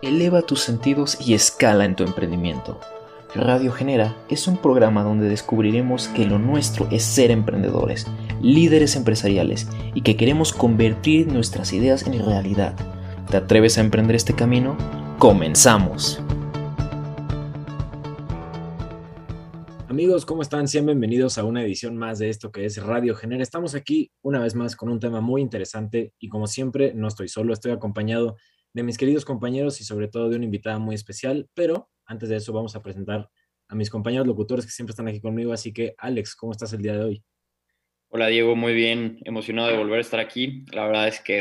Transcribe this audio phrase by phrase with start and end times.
[0.00, 2.78] Eleva tus sentidos y escala en tu emprendimiento.
[3.34, 8.06] Radio Genera es un programa donde descubriremos que lo nuestro es ser emprendedores,
[8.40, 12.76] líderes empresariales y que queremos convertir nuestras ideas en realidad.
[13.28, 14.78] ¿Te atreves a emprender este camino?
[15.18, 16.20] ¡Comenzamos!
[19.88, 20.68] Amigos, ¿cómo están?
[20.68, 23.42] Sean bienvenidos a una edición más de esto que es Radio Genera.
[23.42, 27.26] Estamos aquí una vez más con un tema muy interesante y como siempre no estoy
[27.26, 28.36] solo, estoy acompañado
[28.78, 32.36] de mis queridos compañeros y sobre todo de una invitada muy especial, pero antes de
[32.36, 33.28] eso vamos a presentar
[33.66, 36.82] a mis compañeros locutores que siempre están aquí conmigo, así que Alex, ¿cómo estás el
[36.82, 37.24] día de hoy?
[38.06, 40.64] Hola Diego, muy bien, emocionado de volver a estar aquí.
[40.72, 41.40] La verdad es que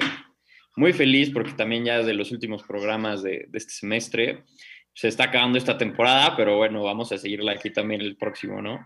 [0.76, 4.44] muy feliz porque también ya desde los últimos programas de, de este semestre
[4.94, 8.80] se está acabando esta temporada, pero bueno, vamos a seguirla aquí también el próximo, ¿no?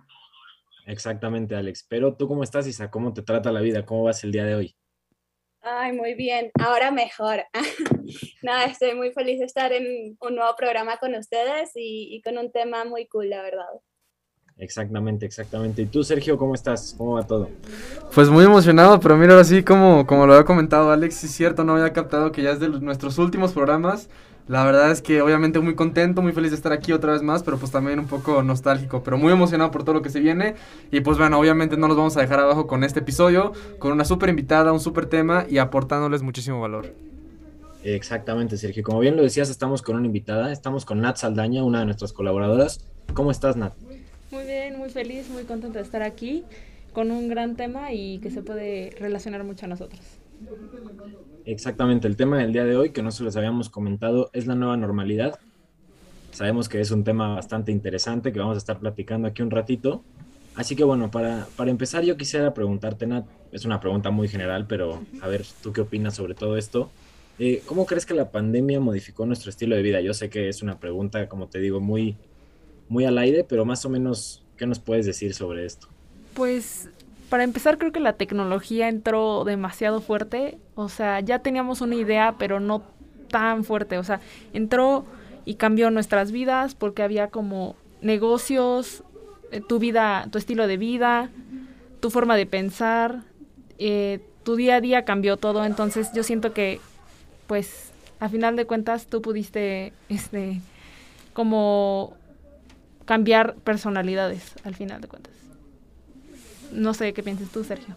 [0.88, 1.86] Exactamente, Alex.
[1.88, 3.86] Pero tú cómo estás, Isa, ¿cómo te trata la vida?
[3.86, 4.76] ¿Cómo vas el día de hoy?
[5.62, 6.52] Ay, muy bien.
[6.60, 7.44] Ahora mejor.
[8.42, 12.38] Nada, estoy muy feliz de estar en un nuevo programa con ustedes y, y, con
[12.38, 13.70] un tema muy cool, la verdad.
[14.58, 15.84] Exactamente, exactamente.
[15.84, 16.94] ¿Y tú, Sergio, cómo estás?
[16.98, 17.50] ¿Cómo va todo?
[18.14, 21.64] Pues muy emocionado, pero mira, así como, como lo había comentado Alex, sí es cierto,
[21.64, 24.10] no había captado que ya es de los, nuestros últimos programas.
[24.48, 27.44] La verdad es que obviamente muy contento, muy feliz de estar aquí otra vez más,
[27.44, 30.56] pero pues también un poco nostálgico, pero muy emocionado por todo lo que se viene.
[30.92, 34.06] Y pues bueno, obviamente no nos vamos a dejar abajo con este episodio, con una
[34.06, 36.94] súper invitada, un súper tema y aportándoles muchísimo valor.
[37.84, 38.84] Exactamente, Sergio.
[38.84, 42.14] Como bien lo decías, estamos con una invitada, estamos con Nat Saldaña, una de nuestras
[42.14, 42.86] colaboradoras.
[43.14, 43.74] ¿Cómo estás, Nat?
[44.32, 46.44] Muy bien, muy feliz, muy contenta de estar aquí
[46.94, 50.21] con un gran tema y que se puede relacionar mucho a nosotros.
[51.46, 54.56] Exactamente, el tema del día de hoy que no se les habíamos comentado es la
[54.56, 55.40] nueva normalidad.
[56.32, 60.04] Sabemos que es un tema bastante interesante que vamos a estar platicando aquí un ratito.
[60.56, 64.66] Así que bueno, para, para empezar yo quisiera preguntarte, Nat, es una pregunta muy general,
[64.68, 66.92] pero a ver, ¿tú qué opinas sobre todo esto?
[67.40, 70.02] Eh, ¿Cómo crees que la pandemia modificó nuestro estilo de vida?
[70.02, 72.18] Yo sé que es una pregunta, como te digo, muy,
[72.88, 75.88] muy al aire, pero más o menos, ¿qué nos puedes decir sobre esto?
[76.34, 76.90] Pues
[77.32, 80.58] para empezar, creo que la tecnología entró demasiado fuerte.
[80.76, 82.84] O sea, ya teníamos una idea, pero no
[83.30, 83.98] tan fuerte.
[83.98, 84.20] O sea,
[84.52, 85.06] entró
[85.46, 89.06] y cambió nuestras vidas porque había como negocios,
[89.52, 91.30] eh, tu vida, tu estilo de vida,
[92.02, 93.22] tu forma de pensar,
[93.80, 95.64] eh, tu día a día cambió todo.
[95.64, 96.82] Entonces, yo siento que,
[97.48, 100.60] pues, a final de cuentas, tú pudiste, este,
[101.32, 102.14] como
[103.06, 105.32] cambiar personalidades, al final de cuentas.
[106.72, 107.96] No sé qué piensas tú, Sergio.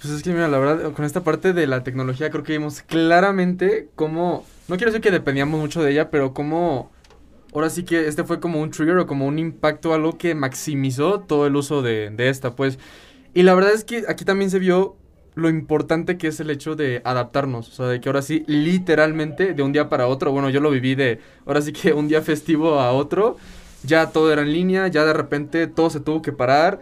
[0.00, 2.82] Pues es que, mira, la verdad, con esta parte de la tecnología creo que vimos
[2.82, 6.90] claramente cómo, no quiero decir que dependíamos mucho de ella, pero cómo,
[7.54, 11.20] ahora sí que este fue como un trigger o como un impacto, algo que maximizó
[11.20, 12.80] todo el uso de, de esta, pues.
[13.32, 14.96] Y la verdad es que aquí también se vio
[15.34, 19.54] lo importante que es el hecho de adaptarnos, o sea, de que ahora sí, literalmente,
[19.54, 22.22] de un día para otro, bueno, yo lo viví de, ahora sí que un día
[22.22, 23.36] festivo a otro,
[23.84, 26.80] ya todo era en línea, ya de repente todo se tuvo que parar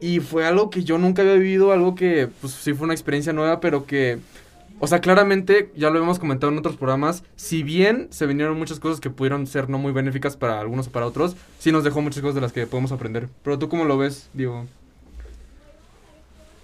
[0.00, 3.32] y fue algo que yo nunca había vivido, algo que pues sí fue una experiencia
[3.32, 4.18] nueva, pero que,
[4.78, 8.80] o sea, claramente, ya lo hemos comentado en otros programas, si bien se vinieron muchas
[8.80, 12.02] cosas que pudieron ser no muy benéficas para algunos o para otros, sí nos dejó
[12.02, 13.28] muchas cosas de las que podemos aprender.
[13.42, 14.66] Pero tú cómo lo ves, Diego?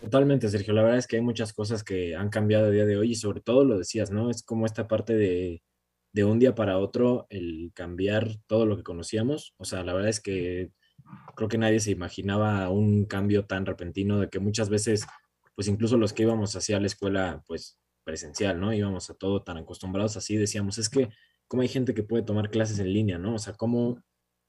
[0.03, 0.75] Totalmente, Sergio.
[0.75, 3.15] La verdad es que hay muchas cosas que han cambiado a día de hoy y
[3.15, 4.31] sobre todo lo decías, ¿no?
[4.31, 5.63] Es como esta parte de,
[6.13, 9.55] de un día para otro el cambiar todo lo que conocíamos.
[9.59, 10.73] O sea, la verdad es que
[11.35, 15.07] creo que nadie se imaginaba un cambio tan repentino de que muchas veces,
[15.55, 18.73] pues incluso los que íbamos hacia la escuela, pues presencial, ¿no?
[18.73, 21.11] Íbamos a todo tan acostumbrados así, decíamos, es que,
[21.49, 23.35] ¿cómo hay gente que puede tomar clases en línea, ¿no?
[23.35, 24.03] O sea, ¿cómo,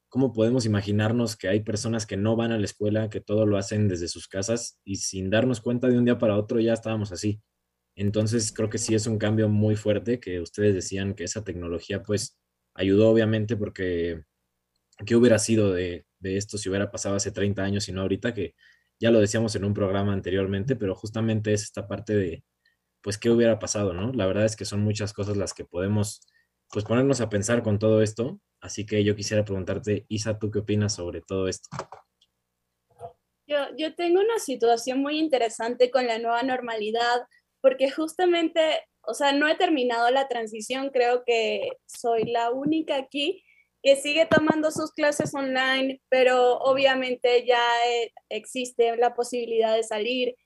[0.08, 3.56] ¿cómo podemos imaginarnos que hay personas que no van a la escuela, que todo lo
[3.56, 7.12] hacen desde sus casas y sin darnos cuenta de un día para otro ya estábamos
[7.12, 7.40] así?
[7.96, 12.02] Entonces, creo que sí es un cambio muy fuerte que ustedes decían que esa tecnología,
[12.02, 12.38] pues,
[12.74, 14.24] ayudó obviamente porque
[15.06, 18.34] ¿qué hubiera sido de, de esto si hubiera pasado hace 30 años y no ahorita?
[18.34, 18.54] Que
[18.98, 22.44] ya lo decíamos en un programa anteriormente, pero justamente es esta parte de,
[23.02, 24.12] pues, ¿qué hubiera pasado, no?
[24.12, 26.26] La verdad es que son muchas cosas las que podemos,
[26.70, 28.40] pues, ponernos a pensar con todo esto.
[28.60, 31.68] Así que yo quisiera preguntarte, Isa, ¿tú qué opinas sobre todo esto?
[33.46, 37.26] Yo, yo tengo una situación muy interesante con la nueva normalidad,
[37.60, 38.60] porque justamente,
[39.02, 43.44] o sea, no he terminado la transición, creo que soy la única aquí
[43.84, 50.36] que sigue tomando sus clases online, pero obviamente ya eh, existe la posibilidad de salir.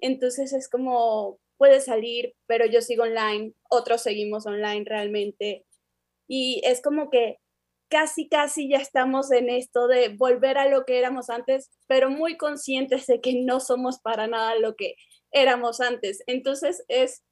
[0.00, 5.66] Entonces es como, puede salir, pero yo sigo online, otros seguimos online realmente.
[6.26, 7.38] Y es como que
[7.88, 12.38] casi, casi ya estamos en esto de volver a lo que éramos antes, pero muy
[12.38, 14.94] conscientes de que no somos para nada lo que
[15.32, 16.22] éramos antes.
[16.26, 17.22] Entonces es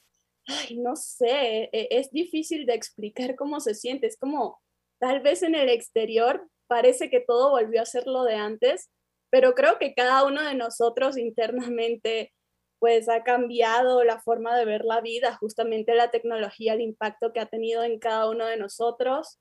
[0.46, 4.06] ay, no sé, e, es difícil de explicar cómo se siente.
[4.06, 4.60] Es como,
[5.04, 8.90] tal vez en el exterior parece que todo volvió a ser lo de antes,
[9.30, 12.32] pero creo que cada uno de nosotros internamente
[12.78, 17.40] pues ha cambiado la forma de ver la vida, justamente la tecnología, el impacto que
[17.40, 19.38] ha tenido en cada uno de nosotros.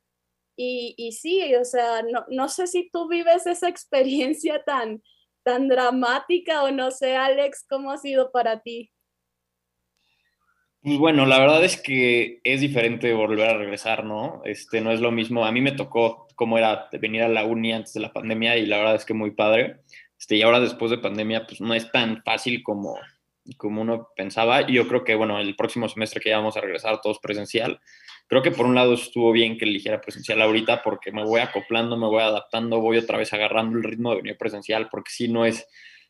[0.58, 5.02] Y, sí, o sea, no, no, sé si tú vives esa experiencia tan,
[5.44, 8.92] tan dramática o no sé, Alex, ¿cómo ha sido para ti?
[10.84, 14.42] Pues bueno, la verdad es que es diferente volver a regresar, ¿no?
[14.44, 15.46] Este, no es lo mismo.
[15.46, 18.66] A mí me tocó cómo era venir a la uni antes de la pandemia y
[18.66, 19.78] la verdad es que muy padre.
[20.20, 23.00] Este, y ahora después de pandemia, pues no es tan fácil como,
[23.56, 24.70] como uno pensaba.
[24.70, 27.80] Y yo creo que, bueno, el próximo semestre que ya vamos a regresar todos presencial,
[28.28, 31.96] creo que por un lado estuvo bien que eligiera presencial ahorita porque me voy acoplando,
[31.96, 35.46] me voy adaptando, voy otra vez agarrando el ritmo de venir presencial porque si no
[35.46, 35.66] es,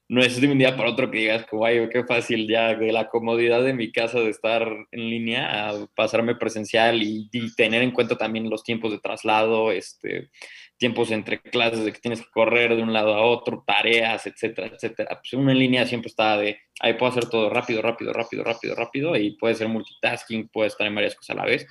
[0.09, 2.91] no es de un día para otro que digas como, ay, qué fácil ya de
[2.91, 7.91] la comodidad de mi casa de estar en línea a pasarme presencial y, tener en
[7.91, 10.29] cuenta también los tiempos de traslado, este,
[10.77, 14.67] tiempos entre clases de que tienes que correr de un lado a otro, tareas, etcétera,
[14.67, 15.21] etcétera.
[15.21, 19.15] Pues en línea siempre está de, ahí puedo hacer todo rápido, rápido, rápido, rápido, rápido,
[19.15, 21.65] y puede ser multitasking, puede estar en varias cosas a la vez.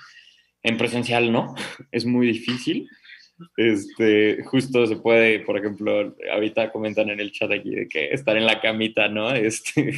[0.63, 1.55] En presencial no,
[1.93, 2.89] es muy difícil.
[3.57, 8.37] Este, justo se puede, por ejemplo, ahorita comentan en el chat aquí de que estar
[8.37, 9.31] en la camita, ¿no?
[9.33, 9.95] Este,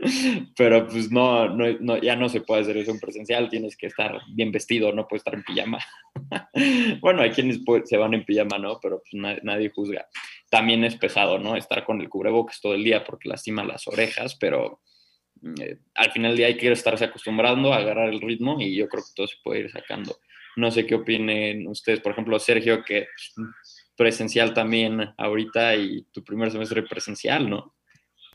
[0.56, 4.20] pero pues no, no, ya no se puede hacer eso en presencial, tienes que estar
[4.32, 5.78] bien vestido, no puedes estar en pijama.
[7.00, 8.78] bueno, hay quienes se van en pijama, ¿no?
[8.80, 10.06] Pero pues nadie, juzga.
[10.50, 11.56] También es pesado, ¿no?
[11.56, 14.80] Estar con el cubrebocas todo el día porque lastima las orejas, pero
[15.60, 18.88] eh, al final del día hay que estarse acostumbrando a agarrar el ritmo y yo
[18.88, 20.16] creo que todo se puede ir sacando.
[20.56, 23.06] No sé qué opinen ustedes, por ejemplo, Sergio, que
[23.96, 27.74] presencial también ahorita y tu primer semestre presencial, ¿no?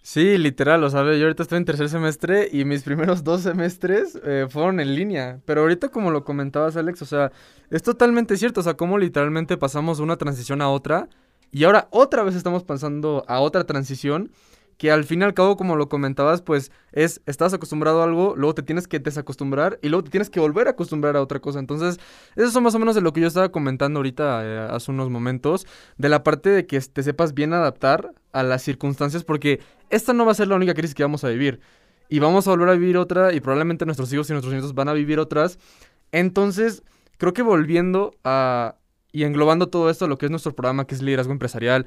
[0.01, 4.19] Sí, literal, o sea, yo ahorita estoy en tercer semestre y mis primeros dos semestres
[4.23, 5.41] eh, fueron en línea.
[5.45, 7.31] Pero ahorita, como lo comentabas, Alex, o sea,
[7.71, 11.09] es totalmente cierto, o sea, cómo literalmente pasamos de una transición a otra
[11.51, 14.29] y ahora otra vez estamos pasando a otra transición
[14.77, 18.35] que al fin y al cabo, como lo comentabas, pues es, estás acostumbrado a algo,
[18.35, 21.39] luego te tienes que desacostumbrar y luego te tienes que volver a acostumbrar a otra
[21.39, 21.59] cosa.
[21.59, 21.99] Entonces,
[22.35, 25.09] eso es más o menos de lo que yo estaba comentando ahorita eh, hace unos
[25.09, 25.65] momentos,
[25.97, 30.25] de la parte de que te sepas bien adaptar a las circunstancias, porque esta no
[30.25, 31.61] va a ser la única crisis que vamos a vivir.
[32.09, 34.89] Y vamos a volver a vivir otra, y probablemente nuestros hijos y nuestros nietos van
[34.89, 35.57] a vivir otras.
[36.11, 36.83] Entonces,
[37.17, 38.75] creo que volviendo a...
[39.13, 41.85] y englobando todo esto, lo que es nuestro programa, que es liderazgo empresarial,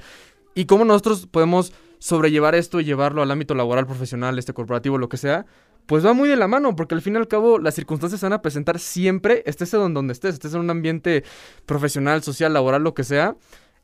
[0.55, 5.09] y cómo nosotros podemos sobrellevar esto y llevarlo al ámbito laboral, profesional, este corporativo, lo
[5.09, 5.47] que sea,
[5.87, 8.27] pues va muy de la mano, porque al fin y al cabo las circunstancias se
[8.27, 11.25] van a presentar siempre, estés en donde estés, estés en un ambiente
[11.65, 13.37] profesional, social, laboral, lo que sea.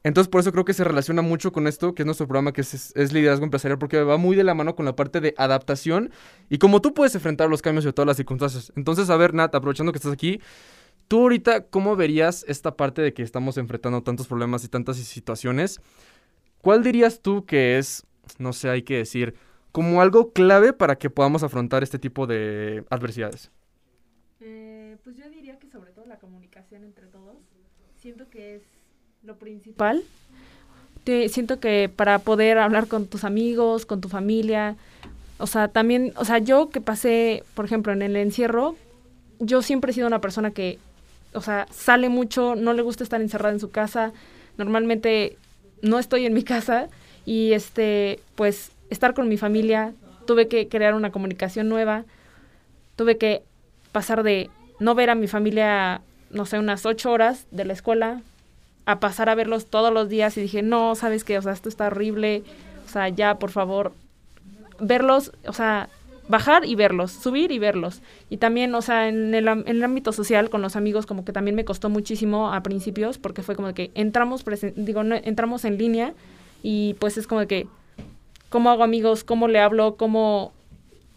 [0.03, 2.61] Entonces por eso creo que se relaciona mucho con esto, que es nuestro programa, que
[2.61, 6.11] es, es, liderazgo empresarial, porque va muy de la mano con la parte de adaptación
[6.51, 8.71] y cómo tú puedes enfrentar los cambios de todas las circunstancias.
[8.77, 10.43] Entonces, a ver, Nat, aprovechando que estás aquí,
[11.09, 15.81] tú ahorita, ¿cómo verías esta parte de que estamos enfrentando tantos problemas y tantas situaciones?
[16.65, 18.07] ¿Cuál dirías tú que es,
[18.39, 19.35] no sé, hay que decir,
[19.71, 23.51] como algo clave para que podamos afrontar este tipo de adversidades?
[24.41, 27.37] Eh, pues yo diría que sobre todo la comunicación entre todos.
[27.99, 28.63] Siento que es
[29.23, 30.05] lo principal.
[31.29, 34.77] siento que para poder hablar con tus amigos, con tu familia,
[35.37, 38.75] o sea, también, o sea, yo que pasé, por ejemplo, en el encierro,
[39.39, 40.79] yo siempre he sido una persona que,
[41.35, 44.15] o sea, sale mucho, no le gusta estar encerrada en su casa.
[44.57, 45.37] Normalmente
[45.85, 46.89] no estoy en mi casa
[47.27, 49.93] y este, pues estar con mi familia,
[50.27, 52.05] tuve que crear una comunicación nueva,
[52.97, 53.43] tuve que
[53.93, 54.51] pasar de
[54.81, 56.01] no ver a mi familia,
[56.31, 58.23] no sé, unas ocho horas de la escuela,
[58.87, 61.69] a pasar a verlos todos los días y dije, no, sabes qué, o sea, esto
[61.69, 62.43] está horrible,
[62.87, 63.93] o sea, ya, por favor,
[64.81, 65.89] verlos, o sea,
[66.29, 68.01] bajar y verlos, subir y verlos.
[68.31, 71.33] Y también, o sea, en el, en el ámbito social con los amigos como que
[71.33, 74.45] también me costó muchísimo a principios porque fue como que entramos,
[74.77, 76.15] digo, entramos en línea
[76.63, 77.67] y pues es como que,
[78.49, 79.25] ¿cómo hago amigos?
[79.25, 79.97] ¿Cómo le hablo?
[79.97, 80.53] ¿Cómo,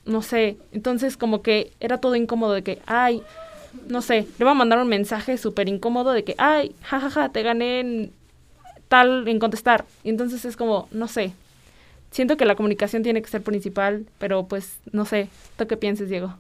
[0.06, 0.58] no sé?
[0.72, 3.24] Entonces como que era todo incómodo de que, ay,
[3.88, 7.22] no sé, le voy a mandar un mensaje súper incómodo de que, ay, jajaja, ja,
[7.22, 8.12] ja, te gané en
[8.88, 9.86] tal en contestar.
[10.04, 11.34] Y entonces es como, no sé,
[12.12, 16.10] siento que la comunicación tiene que ser principal, pero pues no sé, ¿tú qué piensas,
[16.10, 16.36] Diego?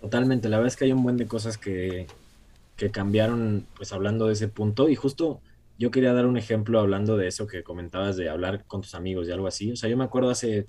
[0.00, 2.06] Totalmente, la verdad es que hay un buen de cosas que,
[2.76, 5.40] que cambiaron, pues hablando de ese punto, y justo
[5.78, 9.28] yo quería dar un ejemplo hablando de eso que comentabas de hablar con tus amigos
[9.28, 9.72] y algo así.
[9.72, 10.66] O sea, yo me acuerdo hace,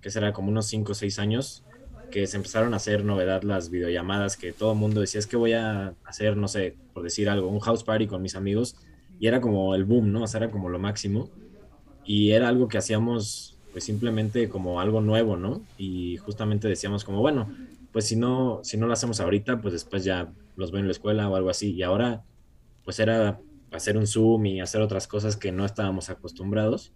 [0.00, 1.64] que será como unos 5 o 6 años,
[2.10, 5.36] que se empezaron a hacer novedad las videollamadas, que todo el mundo decía, es que
[5.36, 8.76] voy a hacer, no sé, por decir algo, un house party con mis amigos,
[9.20, 10.22] y era como el boom, ¿no?
[10.22, 11.30] O sea, era como lo máximo
[12.08, 15.60] y era algo que hacíamos pues simplemente como algo nuevo, ¿no?
[15.76, 17.54] Y justamente decíamos como, bueno,
[17.92, 20.92] pues si no, si no lo hacemos ahorita, pues después ya los veo en la
[20.92, 21.74] escuela o algo así.
[21.74, 22.24] Y ahora,
[22.82, 23.38] pues era
[23.72, 26.94] hacer un Zoom y hacer otras cosas que no estábamos acostumbrados.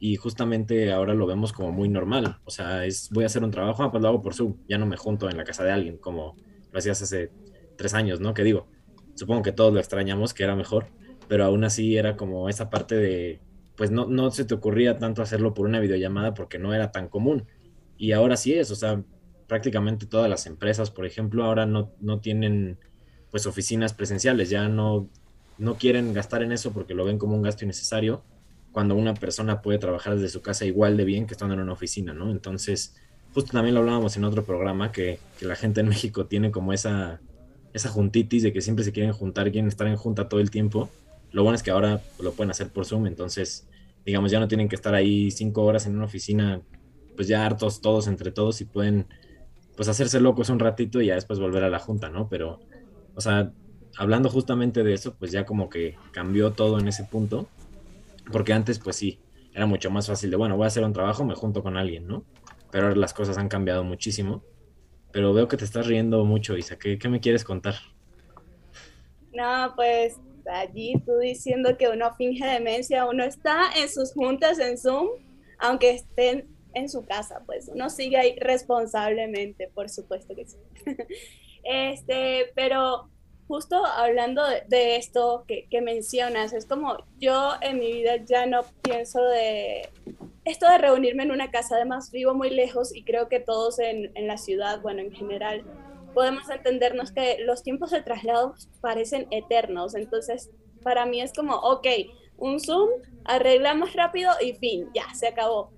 [0.00, 2.38] Y justamente ahora lo vemos como muy normal.
[2.46, 4.56] O sea, es voy a hacer un trabajo, ah, pues lo hago por Zoom.
[4.66, 6.36] Ya no me junto en la casa de alguien como
[6.72, 7.30] lo hacías hace
[7.76, 8.32] tres años, ¿no?
[8.32, 8.66] Que digo,
[9.14, 10.86] supongo que todos lo extrañamos, que era mejor,
[11.28, 13.40] pero aún así era como esa parte de,
[13.76, 17.08] pues no, no se te ocurría tanto hacerlo por una videollamada porque no era tan
[17.08, 17.46] común.
[17.96, 19.02] Y ahora sí es, o sea,
[19.46, 22.78] prácticamente todas las empresas, por ejemplo, ahora no, no tienen
[23.30, 25.08] pues oficinas presenciales, ya no,
[25.58, 28.22] no quieren gastar en eso porque lo ven como un gasto innecesario,
[28.72, 31.72] cuando una persona puede trabajar desde su casa igual de bien que estando en una
[31.72, 32.30] oficina, ¿no?
[32.30, 32.96] Entonces,
[33.32, 36.72] justo también lo hablábamos en otro programa, que, que la gente en México tiene como
[36.72, 37.20] esa,
[37.72, 40.90] esa juntitis de que siempre se quieren juntar, quieren estar en junta todo el tiempo.
[41.34, 43.68] Lo bueno es que ahora lo pueden hacer por Zoom, entonces,
[44.06, 46.62] digamos, ya no tienen que estar ahí cinco horas en una oficina,
[47.16, 49.06] pues ya hartos todos entre todos y pueden,
[49.76, 52.28] pues, hacerse locos un ratito y ya después volver a la junta, ¿no?
[52.28, 52.60] Pero,
[53.14, 53.52] o sea,
[53.98, 57.48] hablando justamente de eso, pues ya como que cambió todo en ese punto,
[58.32, 59.20] porque antes, pues sí,
[59.52, 62.06] era mucho más fácil de, bueno, voy a hacer un trabajo, me junto con alguien,
[62.06, 62.24] ¿no?
[62.70, 64.42] Pero ahora las cosas han cambiado muchísimo
[65.14, 66.76] pero veo que te estás riendo mucho, Isa.
[66.76, 67.76] ¿Qué, qué me quieres contar?
[69.32, 70.16] No, pues
[70.50, 75.08] allí tú diciendo que uno finge demencia, uno está en sus juntas en Zoom,
[75.58, 80.58] aunque estén en su casa, pues uno sigue ahí responsablemente, por supuesto que sí.
[81.64, 83.08] este, pero
[83.46, 88.62] justo hablando de, esto que, que, mencionas, es como yo en mi vida ya no
[88.82, 89.88] pienso de
[90.44, 94.10] esto de reunirme en una casa, además vivo muy lejos y creo que todos en,
[94.14, 95.64] en, la ciudad, bueno, en general,
[96.14, 99.94] podemos entendernos que los tiempos de traslado parecen eternos.
[99.94, 100.50] Entonces,
[100.82, 101.86] para mí es como, ok,
[102.36, 102.88] un Zoom,
[103.24, 105.72] arreglamos rápido y fin, ya, se acabó.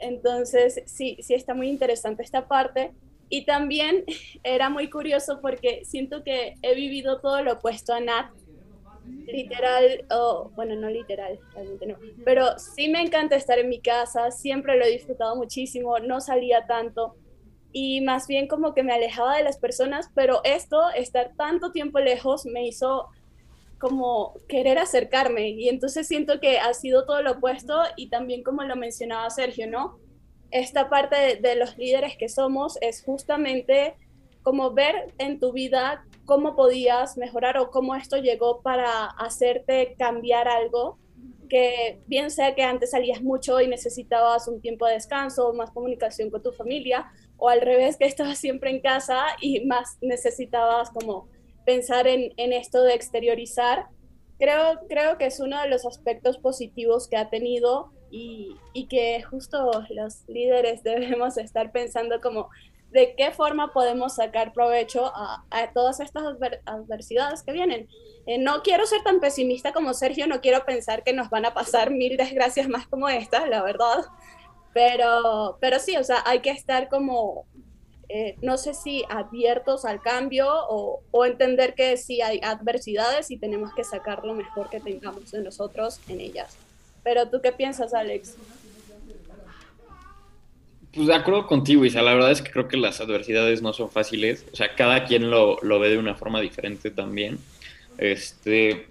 [0.00, 2.92] Entonces, sí, sí está muy interesante esta parte.
[3.28, 4.04] Y también
[4.42, 8.30] era muy curioso porque siento que he vivido todo lo opuesto a Nat
[9.26, 14.30] literal, o bueno, no literal, realmente no, pero sí me encanta estar en mi casa,
[14.30, 17.16] siempre lo he disfrutado muchísimo, no salía tanto
[17.80, 22.00] y más bien como que me alejaba de las personas, pero esto, estar tanto tiempo
[22.00, 23.06] lejos, me hizo
[23.78, 28.64] como querer acercarme y entonces siento que ha sido todo lo opuesto y también como
[28.64, 30.00] lo mencionaba Sergio, ¿no?
[30.50, 33.94] Esta parte de, de los líderes que somos es justamente
[34.42, 40.48] como ver en tu vida cómo podías mejorar o cómo esto llegó para hacerte cambiar
[40.48, 40.98] algo
[41.48, 46.30] que bien sea que antes salías mucho y necesitabas un tiempo de descanso, más comunicación
[46.30, 51.28] con tu familia, o al revés, que estabas siempre en casa y más necesitabas como
[51.64, 53.86] pensar en, en esto de exteriorizar.
[54.38, 59.22] Creo, creo que es uno de los aspectos positivos que ha tenido y, y que
[59.22, 62.48] justo los líderes debemos estar pensando como
[62.90, 66.24] de qué forma podemos sacar provecho a, todas estas
[66.64, 67.88] adversidades que vienen.
[68.26, 71.54] Eh, no quiero ser tan pesimista como Sergio, no quiero pensar que nos van a
[71.54, 74.04] pasar mil desgracias más como estas, la verdad,
[74.72, 77.46] pero, pero sí, o sea, hay que estar como,
[78.08, 83.36] eh, no sé si abiertos al cambio o, o entender que sí hay adversidades y
[83.36, 86.56] tenemos que sacar lo mejor que tengamos de nosotros en ellas.
[87.02, 88.36] Pero tú qué piensas, Alex?
[90.92, 92.02] Pues de acuerdo contigo, Isa.
[92.02, 94.46] La verdad es que creo que las adversidades no son fáciles.
[94.52, 97.38] O sea, cada quien lo, lo ve de una forma diferente también.
[97.98, 98.88] Este,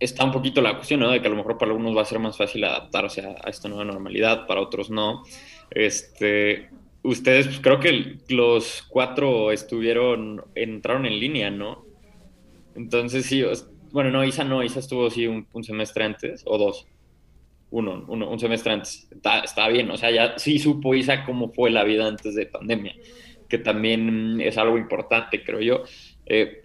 [0.00, 1.10] está un poquito la cuestión, ¿no?
[1.10, 3.50] De que a lo mejor para algunos va a ser más fácil adaptarse a, a
[3.50, 5.22] esta nueva normalidad, para otros no.
[5.70, 6.70] Este,
[7.04, 11.84] ustedes, pues creo que los cuatro estuvieron, entraron en línea, ¿no?
[12.74, 13.44] Entonces sí,
[13.92, 16.86] bueno, no, Isa no, Isa estuvo sí un, semestre antes, o dos
[17.70, 19.08] uno, uno, un semestre antes.
[19.44, 22.94] Está, bien, o sea, ya sí supo Isa cómo fue la vida antes de pandemia,
[23.48, 25.84] que también es algo importante, creo yo.
[26.26, 26.63] Eh,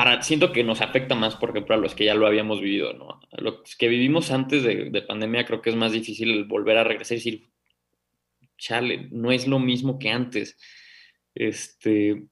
[0.00, 2.94] para, siento que nos afecta más, por ejemplo, a los que ya lo habíamos vivido,
[2.94, 3.20] ¿no?
[3.30, 6.84] A los que vivimos antes de, de pandemia, creo que es más difícil volver a
[6.84, 7.50] regresar y decir,
[8.56, 10.56] chale, no es lo mismo que antes.
[11.34, 12.22] Este,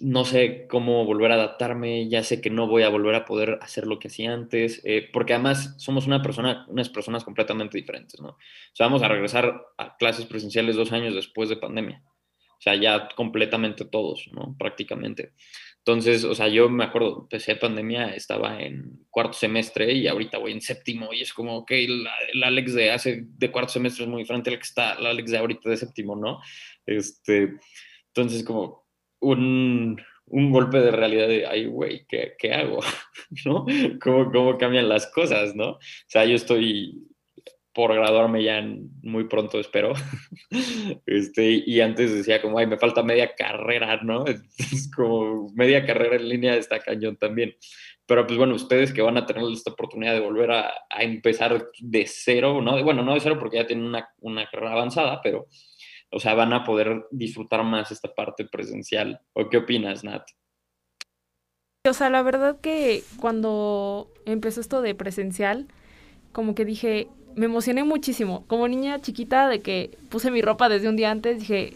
[0.00, 3.58] no sé cómo volver a adaptarme, ya sé que no voy a volver a poder
[3.60, 8.18] hacer lo que hacía antes, eh, porque además somos una persona, unas personas completamente diferentes,
[8.18, 8.28] ¿no?
[8.28, 8.38] O
[8.72, 12.02] sea, vamos a regresar a clases presenciales dos años después de pandemia.
[12.62, 14.54] O sea, ya completamente todos, ¿no?
[14.56, 15.32] Prácticamente.
[15.84, 20.52] Entonces, o sea, yo me acuerdo, empecé pandemia, estaba en cuarto semestre y ahorita voy
[20.52, 24.22] en séptimo y es como, ok, el Alex de hace de cuarto semestre es muy
[24.22, 26.40] diferente al que está, el Alex de ahorita de séptimo, ¿no?
[26.86, 27.54] Este,
[28.08, 28.82] entonces, como,
[29.22, 32.80] un, un golpe de realidad de, ay, güey, ¿qué, ¿qué, hago?
[33.44, 33.64] ¿No?
[34.00, 35.70] ¿Cómo, ¿Cómo cambian las cosas, no?
[35.72, 37.08] O sea, yo estoy
[37.72, 38.62] por graduarme ya
[39.02, 39.92] muy pronto, espero.
[41.06, 44.24] Este, y antes decía como, ay, me falta media carrera, ¿no?
[44.58, 47.54] Es como media carrera en línea está cañón también.
[48.06, 51.68] Pero pues bueno, ustedes que van a tener esta oportunidad de volver a, a empezar
[51.78, 52.82] de cero, ¿no?
[52.82, 55.46] Bueno, no de cero porque ya tienen una, una carrera avanzada, pero,
[56.10, 59.20] o sea, van a poder disfrutar más esta parte presencial.
[59.32, 60.24] ¿O qué opinas, Nat?
[61.84, 65.68] O sea, la verdad que cuando empezó esto de presencial,
[66.32, 68.44] como que dije, me emocioné muchísimo.
[68.46, 71.74] Como niña chiquita de que puse mi ropa desde un día antes, dije,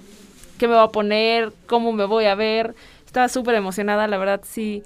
[0.59, 1.53] ¿qué me voy a poner?
[1.67, 2.75] ¿Cómo me voy a ver?
[3.05, 4.83] Estaba súper emocionada, la verdad, sí.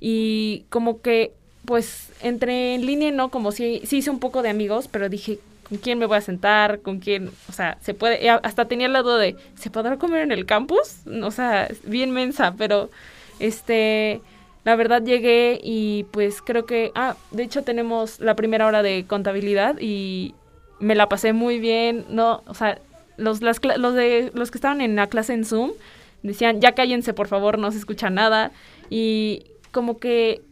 [0.00, 1.32] Y como que,
[1.64, 3.30] pues, entré en línea, ¿no?
[3.30, 5.38] Como si, sí hice un poco de amigos, pero dije,
[5.68, 6.80] ¿con quién me voy a sentar?
[6.80, 7.30] ¿Con quién?
[7.48, 10.96] O sea, se puede, hasta tenía el lado de, ¿se podrá comer en el campus?
[11.22, 12.90] O sea, bien mensa, pero,
[13.38, 14.20] este,
[14.64, 19.04] la verdad llegué y pues creo que, ah, de hecho tenemos la primera hora de
[19.06, 20.34] contabilidad y
[20.78, 22.78] me la pasé muy bien, no, o sea,
[23.16, 25.72] los, las, los, de, los que estaban en la clase en Zoom
[26.22, 28.52] decían, ya cállense por favor, no se escucha nada
[28.88, 30.42] y como que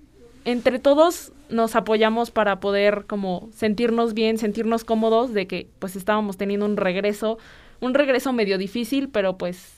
[0.44, 6.36] entre todos nos apoyamos para poder como sentirnos bien, sentirnos cómodos de que pues estábamos
[6.36, 7.38] teniendo un regreso,
[7.80, 9.77] un regreso medio difícil, pero pues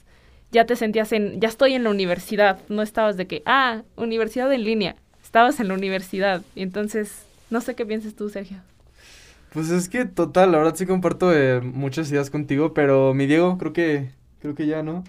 [0.53, 4.53] ya te sentías en, ya estoy en la universidad, no estabas de que, ah, universidad
[4.53, 6.43] en línea, estabas en la universidad.
[6.55, 8.59] Y entonces, no sé qué piensas tú, Sergio.
[9.53, 13.59] Pues es que total, la verdad sí comparto eh, muchas ideas contigo, pero mi Diego,
[13.59, 15.03] creo que, creo que ya, ¿no?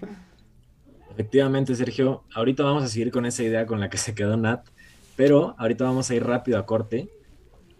[1.12, 4.66] Efectivamente, Sergio, ahorita vamos a seguir con esa idea con la que se quedó Nat,
[5.14, 7.08] pero ahorita vamos a ir rápido a corte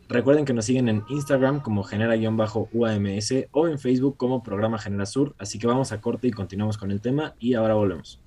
[0.09, 5.35] Recuerden que nos siguen en Instagram como genera-UAMS o en Facebook como programa Genera Sur.
[5.39, 8.21] Así que vamos a corte y continuamos con el tema y ahora volvemos.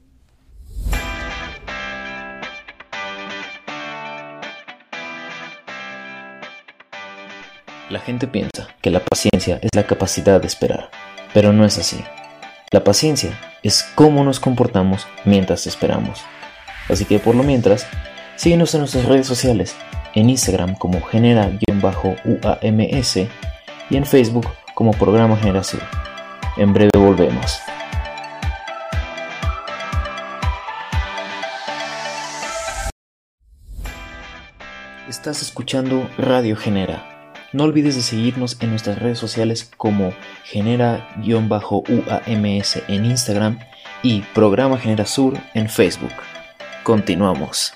[7.90, 10.90] La gente piensa que la paciencia es la capacidad de esperar,
[11.36, 12.04] pero no es así.
[12.72, 16.20] La paciencia es cómo nos comportamos mientras esperamos.
[16.90, 17.86] Así que por lo mientras,
[18.38, 19.76] síguenos en nuestras redes sociales
[20.16, 21.60] en Instagram como genera-uams
[23.90, 25.82] y en Facebook como programa generación.
[26.58, 27.60] En breve volvemos.
[35.08, 37.32] Estás escuchando Radio Genera.
[37.54, 41.64] No olvides de seguirnos en nuestras redes sociales como genera-uams
[42.88, 43.60] en Instagram
[44.04, 46.12] y Programa Genera Sur en Facebook.
[46.84, 47.74] Continuamos.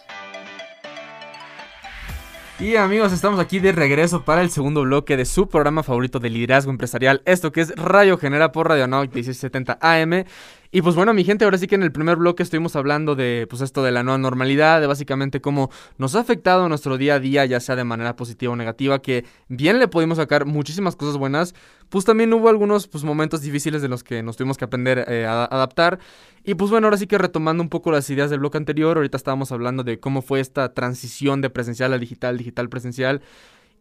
[2.60, 6.30] Y amigos, estamos aquí de regreso para el segundo bloque de su programa favorito de
[6.30, 10.26] liderazgo empresarial, esto que es Radio Genera por Radio Now 1670 AM.
[10.72, 13.48] Y pues bueno, mi gente, ahora sí que en el primer bloque estuvimos hablando de
[13.50, 17.20] pues esto de la nueva normalidad, de básicamente cómo nos ha afectado nuestro día a
[17.20, 21.18] día, ya sea de manera positiva o negativa, que bien le pudimos sacar muchísimas cosas
[21.18, 21.56] buenas,
[21.90, 25.26] pues también hubo algunos pues momentos difíciles de los que nos tuvimos que aprender eh,
[25.26, 25.98] a adaptar.
[26.44, 29.18] Y pues bueno, ahora sí que retomando un poco las ideas del bloque anterior, ahorita
[29.18, 33.22] estábamos hablando de cómo fue esta transición de presencial a digital, digital presencial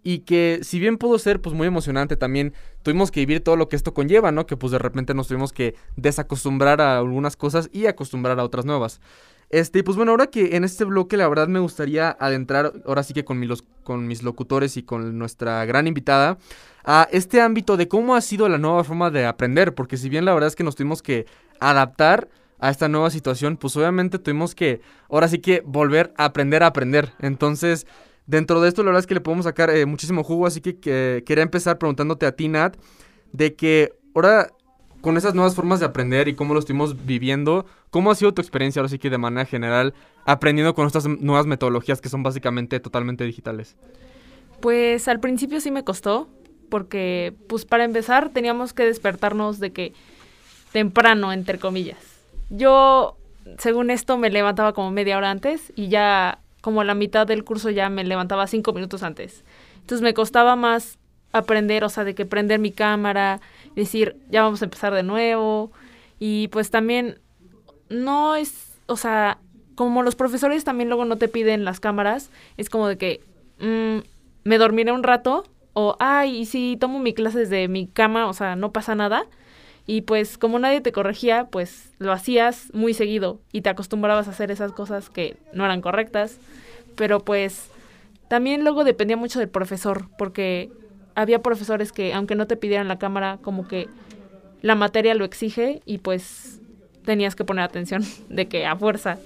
[0.02, 3.68] y que si bien pudo ser pues muy emocionante también tuvimos que vivir todo lo
[3.68, 4.46] que esto conlleva, ¿no?
[4.46, 8.64] Que pues de repente nos tuvimos que desacostumbrar a algunas cosas y acostumbrar a otras
[8.64, 9.00] nuevas.
[9.50, 13.14] Este, pues bueno, ahora que en este bloque la verdad me gustaría adentrar, ahora sí
[13.14, 13.42] que con,
[13.82, 16.38] con mis locutores y con nuestra gran invitada,
[16.84, 20.26] a este ámbito de cómo ha sido la nueva forma de aprender, porque si bien
[20.26, 21.26] la verdad es que nos tuvimos que
[21.60, 26.62] adaptar a esta nueva situación, pues obviamente tuvimos que, ahora sí que volver a aprender
[26.62, 27.12] a aprender.
[27.20, 27.86] Entonces,
[28.28, 30.78] Dentro de esto, la verdad es que le podemos sacar eh, muchísimo jugo, así que,
[31.24, 32.76] quería empezar preguntándote a ti, Nat,
[33.32, 34.50] de que ahora
[35.00, 38.42] con esas nuevas formas de aprender y cómo lo estuvimos viviendo, ¿cómo ha sido tu
[38.42, 39.94] experiencia ahora sí que de manera general
[40.26, 43.76] aprendiendo con estas nuevas metodologías que son básicamente totalmente digitales?
[44.60, 46.28] Pues al principio sí me costó,
[46.68, 49.94] porque pues para empezar teníamos que despertarnos de que
[50.72, 51.98] temprano, entre comillas.
[52.50, 53.16] Yo,
[53.56, 57.44] según esto, me levantaba como media hora antes y ya como a la mitad del
[57.44, 59.44] curso ya me levantaba cinco minutos antes.
[59.80, 60.98] Entonces me costaba más
[61.32, 63.40] aprender, o sea, de que prender mi cámara,
[63.74, 65.70] decir, ya vamos a empezar de nuevo.
[66.18, 67.20] Y pues también
[67.88, 69.38] no es, o sea,
[69.74, 73.20] como los profesores también luego no te piden las cámaras, es como de que
[73.60, 73.98] mm,
[74.44, 78.32] me dormiré un rato o, ay, y si tomo mi clase desde mi cama, o
[78.32, 79.24] sea, no pasa nada.
[79.90, 84.32] Y pues como nadie te corregía, pues lo hacías muy seguido y te acostumbrabas a
[84.32, 86.36] hacer esas cosas que no eran correctas.
[86.94, 87.70] Pero pues
[88.28, 90.70] también luego dependía mucho del profesor, porque
[91.14, 93.88] había profesores que aunque no te pidieran la cámara, como que
[94.60, 96.60] la materia lo exige y pues
[97.06, 99.18] tenías que poner atención de que a fuerza.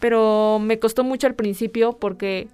[0.00, 2.48] Pero me costó mucho al principio porque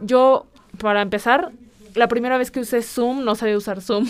[0.00, 0.46] yo,
[0.80, 1.52] para empezar,
[1.94, 4.08] la primera vez que usé Zoom no sabía usar Zoom.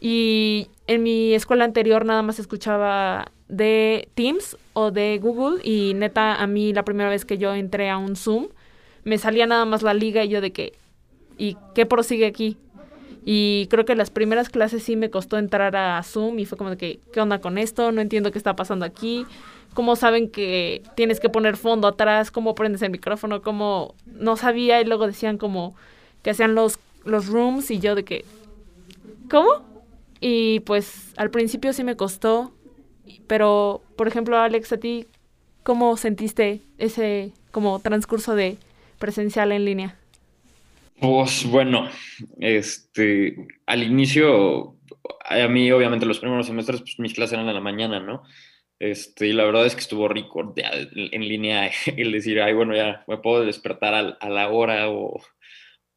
[0.00, 6.34] Y en mi escuela anterior nada más escuchaba de Teams o de Google y neta
[6.34, 8.48] a mí la primera vez que yo entré a un Zoom
[9.04, 10.74] me salía nada más la liga y yo de que
[11.38, 12.58] ¿y qué prosigue aquí?
[13.24, 16.70] Y creo que las primeras clases sí me costó entrar a Zoom y fue como
[16.70, 17.90] de que ¿qué onda con esto?
[17.90, 19.26] No entiendo qué está pasando aquí.
[19.74, 22.30] ¿Cómo saben que tienes que poner fondo atrás?
[22.30, 23.42] ¿Cómo prendes el micrófono?
[23.42, 24.80] ¿Cómo no sabía?
[24.80, 25.74] Y luego decían como
[26.22, 28.24] que hacían los los rooms y yo de que
[29.30, 29.62] ¿cómo?
[30.20, 32.52] Y pues al principio sí me costó,
[33.26, 35.06] pero por ejemplo, Alex, a ti,
[35.62, 38.58] ¿cómo sentiste ese como transcurso de
[38.98, 39.96] presencial en línea?
[41.00, 41.88] Pues bueno,
[42.40, 44.76] este, al inicio,
[45.24, 48.24] a mí obviamente los primeros semestres, pues mis clases eran en la mañana, ¿no?
[48.80, 50.54] Este, y la verdad es que estuvo rico
[50.96, 55.20] en línea el decir, ay, bueno, ya me puedo despertar a, a la hora o,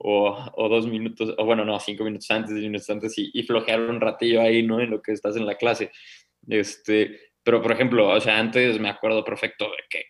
[0.04, 3.82] o, dos minutos, o bueno, no, cinco minutos antes, diez minutos antes y, y, flojear
[3.82, 4.80] un ratillo ahí, ¿no?
[4.80, 5.92] En lo que estás en la clase.
[6.48, 10.04] Este, pero, por ejemplo, o sea, antes me acuerdo perfecto de que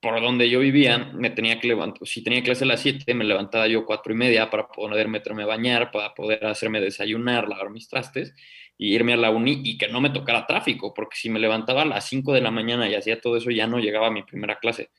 [0.00, 3.24] por donde yo vivía me tenía que levantar, si tenía clase a las 7, me
[3.24, 7.70] levantaba yo cuatro y media para poder meterme a bañar, para poder hacerme desayunar, lavar
[7.70, 8.34] mis trastes
[8.76, 11.82] y irme a la uni y que no me tocara tráfico, porque si me levantaba
[11.82, 14.22] a las 5 de la mañana y hacía todo eso, ya no llegaba a mi
[14.22, 14.90] primera clase.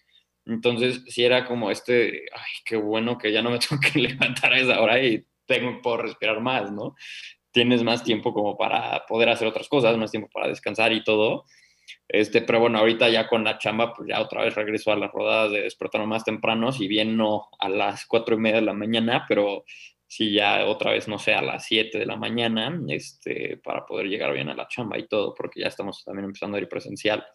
[0.46, 4.54] Entonces, si era como este, ay, qué bueno que ya no me tengo que levantar
[4.54, 6.96] a esa hora y tengo, puedo respirar más, ¿no?
[7.52, 11.46] Tienes más tiempo como para poder hacer otras cosas, más tiempo para descansar y todo.
[12.08, 15.12] Este, pero bueno, ahorita ya con la chamba, pues ya otra vez regreso a las
[15.12, 18.74] rodadas de despertar más temprano, si bien no a las cuatro y media de la
[18.74, 19.66] mañana, pero
[20.08, 24.08] sí ya otra vez, no sé, a las siete de la mañana, este, para poder
[24.08, 27.26] llegar bien a la chamba y todo, porque ya estamos también empezando a ir presencial.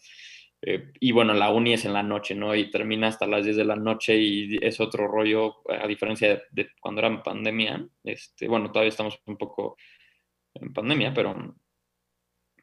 [0.63, 2.55] Eh, y bueno, la uni es en la noche, ¿no?
[2.55, 6.71] Y termina hasta las 10 de la noche y es otro rollo, a diferencia de,
[6.81, 7.87] cuando era pandemia.
[8.05, 9.77] Este, bueno, todavía estamos un poco
[10.55, 11.57] en pandemia, pero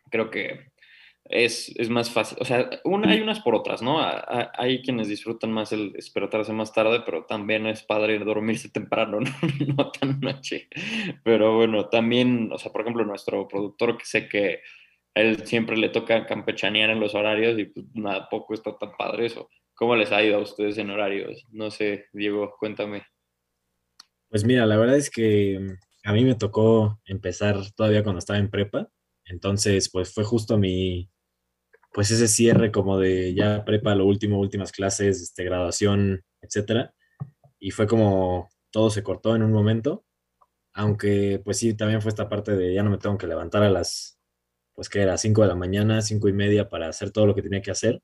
[0.10, 0.72] creo que
[1.26, 2.38] es, es más fácil.
[2.40, 4.00] O sea, una, hay unas por otras, ¿no?
[4.00, 9.30] hay quienes disfrutan más el despertarse más tarde, pero también es padre dormirse temprano, ¿no?
[9.76, 10.68] no tan noche.
[11.24, 14.62] Pero bueno, también, o sea, por ejemplo, nuestro productor que sé que
[15.20, 19.28] él siempre le toca campechanear en los horarios y pues nada, poco está tan padre
[19.28, 19.50] eso.
[19.76, 21.44] ¿Cómo les ha ido a ustedes en horarios?
[21.52, 23.04] No sé, Diego, cuéntame.
[24.30, 28.50] Pues mira, la verdad es que a mí me tocó empezar todavía cuando estaba en
[28.50, 28.90] prepa,
[29.26, 31.10] entonces pues fue justo mi,
[31.94, 36.94] pues ese cierre como de ya prepa, lo último, últimas clases, este, graduación, etcétera,
[37.60, 40.06] y fue como todo se cortó en un momento,
[40.74, 43.70] aunque pues sí, también fue esta parte de ya no me tengo que levantar a
[43.70, 44.17] las
[44.78, 47.42] pues que era 5 de la mañana, cinco y media para hacer todo lo que
[47.42, 48.00] tenía que hacer.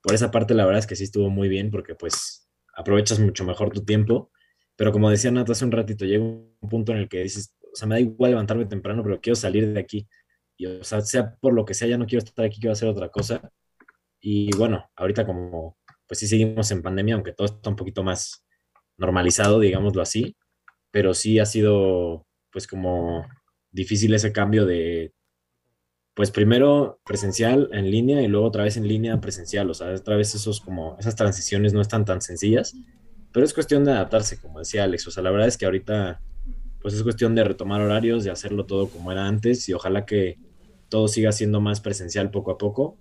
[0.00, 3.44] Por esa parte la verdad es que sí estuvo muy bien porque pues aprovechas mucho
[3.44, 4.30] mejor tu tiempo,
[4.76, 7.74] pero como decía Nata hace un ratito, llega un punto en el que dices, o
[7.74, 10.08] sea, me da igual levantarme temprano, pero quiero salir de aquí.
[10.56, 12.88] Y, o sea, sea por lo que sea, ya no quiero estar aquí, quiero hacer
[12.88, 13.50] otra cosa.
[14.20, 18.46] Y bueno, ahorita como, pues sí seguimos en pandemia, aunque todo está un poquito más
[18.98, 20.36] normalizado, digámoslo así,
[20.92, 23.26] pero sí ha sido, pues como
[23.72, 25.12] difícil ese cambio de
[26.14, 30.16] pues primero presencial en línea y luego otra vez en línea presencial, o sea, otra
[30.16, 32.74] vez esos como, esas transiciones no están tan sencillas,
[33.32, 36.20] pero es cuestión de adaptarse, como decía Alex, o sea, la verdad es que ahorita,
[36.80, 40.38] pues es cuestión de retomar horarios, de hacerlo todo como era antes y ojalá que
[40.88, 42.96] todo siga siendo más presencial poco a poco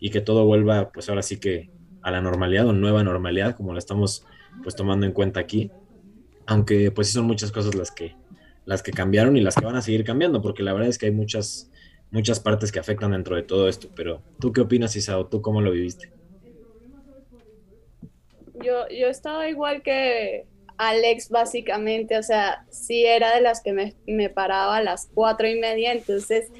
[0.00, 1.70] y que todo vuelva, pues ahora sí que
[2.02, 4.24] a la normalidad o nueva normalidad, como la estamos
[4.64, 5.70] pues tomando en cuenta aquí,
[6.46, 8.16] aunque pues sí son muchas cosas las que,
[8.64, 11.06] las que cambiaron y las que van a seguir cambiando, porque la verdad es que
[11.06, 11.70] hay muchas
[12.16, 15.26] muchas partes que afectan dentro de todo esto, pero ¿tú qué opinas, Isao?
[15.26, 16.10] ¿Tú cómo lo viviste?
[18.54, 20.46] Yo, yo estaba igual que
[20.78, 25.46] Alex, básicamente, o sea, sí era de las que me, me paraba a las cuatro
[25.46, 26.50] y media, entonces,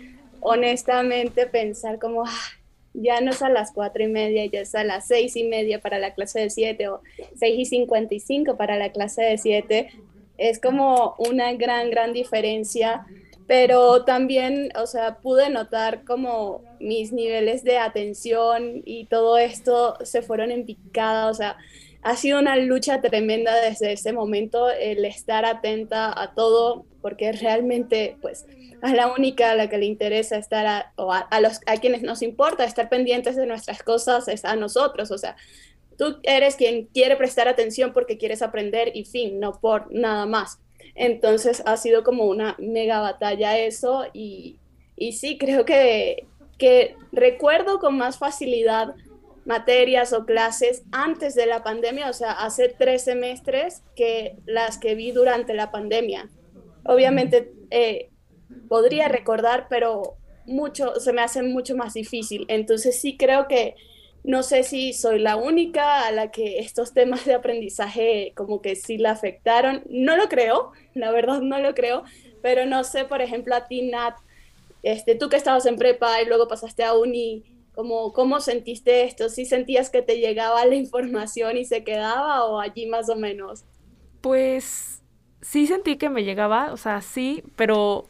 [0.40, 2.48] honestamente, pensar como, ah,
[2.92, 5.80] ya no es a las cuatro y media, ya es a las seis y media
[5.80, 7.00] para la clase de siete o
[7.34, 9.88] seis y cincuenta y cinco para la clase de siete,
[10.36, 13.06] es como una gran, gran diferencia
[13.46, 20.22] pero también, o sea, pude notar como mis niveles de atención y todo esto se
[20.22, 21.56] fueron en picada, o sea,
[22.02, 28.16] ha sido una lucha tremenda desde ese momento el estar atenta a todo, porque realmente,
[28.20, 28.46] pues,
[28.82, 32.02] a la única a la que le interesa estar, a, o a, los, a quienes
[32.02, 35.36] nos importa estar pendientes de nuestras cosas, es a nosotros, o sea,
[35.98, 40.60] tú eres quien quiere prestar atención porque quieres aprender y fin, no por nada más.
[40.96, 44.58] Entonces ha sido como una mega batalla eso y,
[44.96, 46.26] y sí, creo que,
[46.58, 48.94] que recuerdo con más facilidad
[49.44, 54.94] materias o clases antes de la pandemia, o sea, hace tres semestres que las que
[54.94, 56.28] vi durante la pandemia.
[56.84, 58.10] obviamente eh,
[58.68, 62.44] podría recordar, pero mucho, se me hace mucho más difícil.
[62.48, 63.74] Entonces sí creo que
[64.26, 68.74] no sé si soy la única a la que estos temas de aprendizaje como que
[68.74, 69.84] sí la afectaron.
[69.88, 72.02] No lo creo, la verdad no lo creo,
[72.42, 74.16] pero no sé, por ejemplo, a ti, Nat,
[74.82, 79.28] este, tú que estabas en prepa y luego pasaste a uni, ¿cómo, ¿cómo sentiste esto?
[79.28, 83.64] ¿Sí sentías que te llegaba la información y se quedaba o allí más o menos?
[84.22, 85.02] Pues
[85.40, 88.06] sí sentí que me llegaba, o sea, sí, pero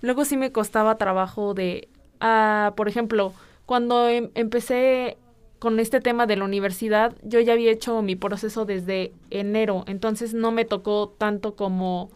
[0.00, 1.88] luego sí me costaba trabajo de,
[2.20, 3.34] ah, por ejemplo,
[3.66, 5.18] cuando em empecé
[5.58, 10.34] con este tema de la universidad, yo ya había hecho mi proceso desde enero, entonces
[10.34, 12.10] no me tocó tanto como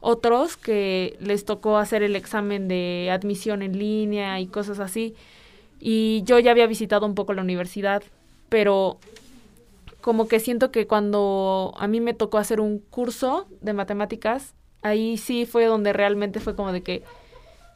[0.00, 5.14] otros que les tocó hacer el examen de admisión en línea y cosas así.
[5.80, 8.02] Y yo ya había visitado un poco la universidad,
[8.48, 8.98] pero
[10.00, 15.18] como que siento que cuando a mí me tocó hacer un curso de matemáticas, ahí
[15.18, 17.02] sí fue donde realmente fue como de que,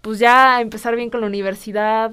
[0.00, 2.12] pues ya empezar bien con la universidad,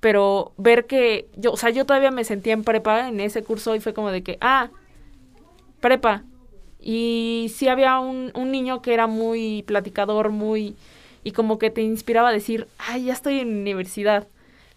[0.00, 3.74] pero ver que yo, o sea, yo todavía me sentía en prepa en ese curso
[3.74, 4.70] y fue como de que, ah,
[5.80, 6.24] prepa.
[6.80, 10.76] Y sí había un, un niño que era muy platicador, muy,
[11.24, 14.28] y como que te inspiraba a decir, ay, ya estoy en universidad.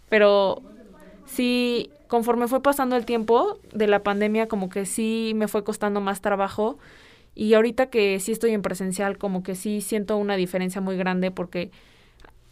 [0.10, 0.62] Pero
[1.26, 6.02] sí, conforme fue pasando el tiempo de la pandemia, como que sí me fue costando
[6.02, 6.78] más trabajo.
[7.36, 11.32] Y ahorita que sí estoy en presencial, como que sí siento una diferencia muy grande
[11.32, 11.72] porque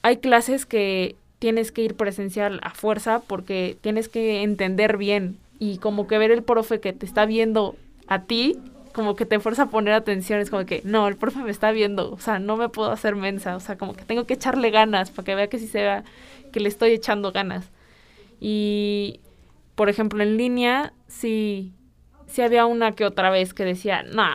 [0.01, 5.77] hay clases que tienes que ir presencial a fuerza porque tienes que entender bien y
[5.77, 7.75] como que ver el profe que te está viendo
[8.07, 8.57] a ti,
[8.93, 11.71] como que te fuerza a poner atención, es como que, no, el profe me está
[11.71, 14.71] viendo, o sea, no me puedo hacer mensa, o sea, como que tengo que echarle
[14.71, 16.03] ganas para que vea que sí se vea
[16.51, 17.69] que le estoy echando ganas.
[18.39, 19.19] Y,
[19.75, 21.71] por ejemplo, en línea, sí,
[22.27, 24.25] sí había una que otra vez que decía, no,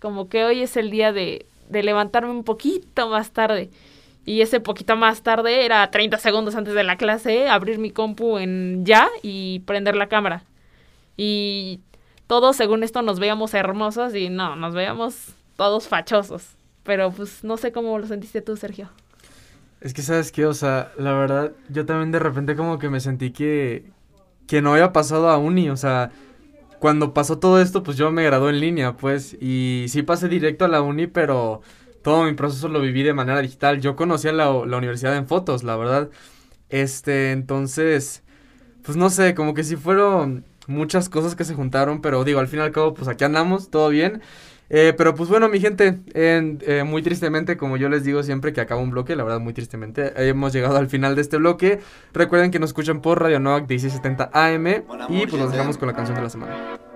[0.00, 3.70] como que hoy es el día de, de levantarme un poquito más tarde.
[4.28, 8.36] Y ese poquito más tarde era 30 segundos antes de la clase, abrir mi compu
[8.36, 10.44] en ya y prender la cámara.
[11.16, 11.80] Y
[12.26, 16.46] todos, según esto, nos veíamos hermosos y no, nos veíamos todos fachosos.
[16.82, 18.90] Pero pues no sé cómo lo sentiste tú, Sergio.
[19.80, 20.44] Es que, ¿sabes qué?
[20.44, 23.90] O sea, la verdad, yo también de repente como que me sentí que,
[24.46, 25.70] que no había pasado a uni.
[25.70, 26.12] O sea,
[26.80, 29.38] cuando pasó todo esto, pues yo me gradué en línea, pues.
[29.40, 31.62] Y sí pasé directo a la uni, pero
[32.08, 33.82] todo mi proceso lo viví de manera digital.
[33.82, 36.08] Yo conocía la, la universidad en fotos, la verdad.
[36.70, 38.22] Este, entonces,
[38.82, 42.48] pues no sé, como que sí fueron muchas cosas que se juntaron, pero digo, al
[42.48, 44.22] fin y al cabo, pues aquí andamos, todo bien.
[44.70, 48.62] Eh, pero pues bueno, mi gente, eh, muy tristemente, como yo les digo siempre que
[48.62, 51.80] acaba un bloque, la verdad muy tristemente, hemos llegado al final de este bloque.
[52.14, 54.66] Recuerden que nos escuchan por Radio Novak 1670 AM
[55.10, 56.87] y pues nos dejamos con la canción de la semana.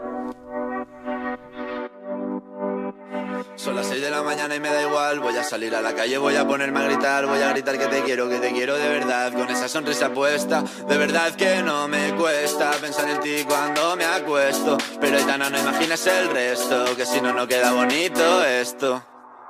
[4.62, 5.20] Me da igual.
[5.20, 7.26] Voy a salir a la calle, voy a ponerme a gritar.
[7.26, 9.32] Voy a gritar que te quiero, que te quiero de verdad.
[9.32, 14.04] Con esa sonrisa puesta, de verdad que no me cuesta pensar en ti cuando me
[14.04, 14.78] acuesto.
[15.00, 19.04] Pero Aitana, no imaginas el resto, que si no, no queda bonito esto.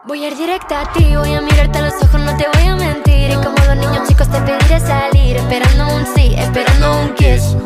[0.04, 2.66] Voy a ir directa a ti, voy a mirarte a los ojos, no te voy
[2.66, 3.30] a mentir.
[3.30, 7.56] Y como los niños chicos te pediré salir, esperando un sí, esperando un kiss.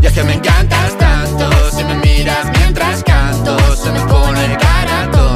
[0.00, 5.35] Y es que me encantas tanto, si me miras mientras canto, se me pone tonta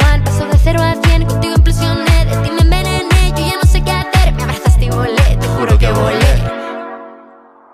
[0.63, 2.25] cero a cien, contigo impresioné.
[2.25, 4.33] De ti me envenené, yo ya no sé qué hacer.
[4.33, 6.33] Me abrazaste y volé, te juro que volé.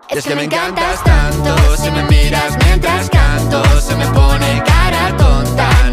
[0.09, 5.86] Es que me encantas tanto, si me miras mientras canto, se me pone cara tonta,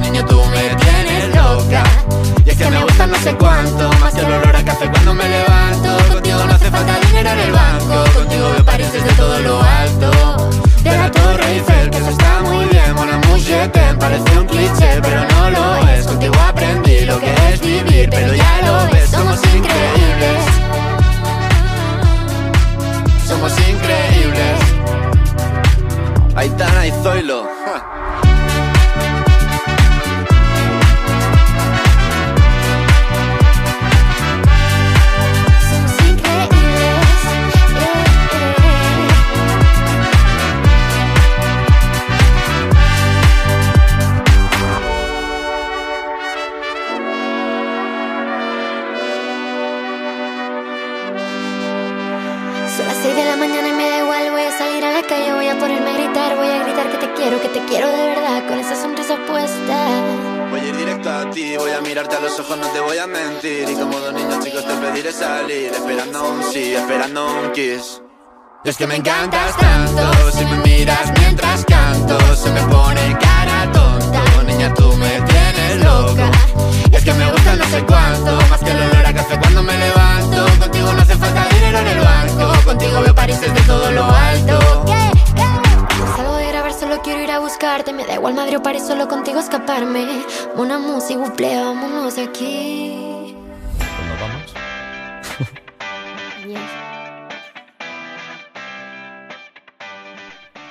[68.74, 69.13] es que me encanta.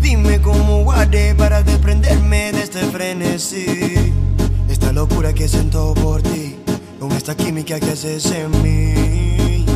[0.00, 4.14] Dime cómo guardé para desprenderme de este frenesí.
[4.70, 6.56] Esta locura que siento por ti,
[6.98, 9.66] con esta química que haces en mí.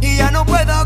[0.00, 0.83] Y ya no puedo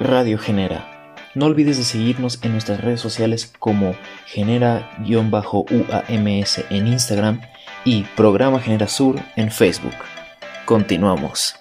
[0.00, 1.12] Radio Genera.
[1.34, 3.96] No olvides de seguirnos en nuestras redes sociales como
[4.26, 5.44] genera-uams
[6.70, 7.40] en Instagram
[7.84, 9.96] y Programa Genera Sur en Facebook.
[10.66, 11.56] Continuamos.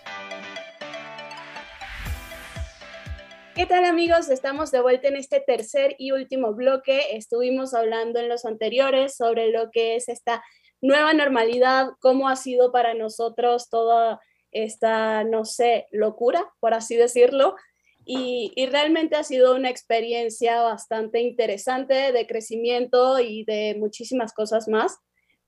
[3.56, 4.30] ¿Qué tal amigos?
[4.30, 7.18] Estamos de vuelta en este tercer y último bloque.
[7.18, 10.44] Estuvimos hablando en los anteriores sobre lo que es esta
[10.80, 14.20] nueva normalidad, cómo ha sido para nosotros toda
[14.52, 17.56] esta, no sé, locura, por así decirlo,
[18.10, 24.70] y, y, realmente ha sido una experiencia bastante interesante de crecimiento y de muchísimas cosas
[24.70, 24.98] más.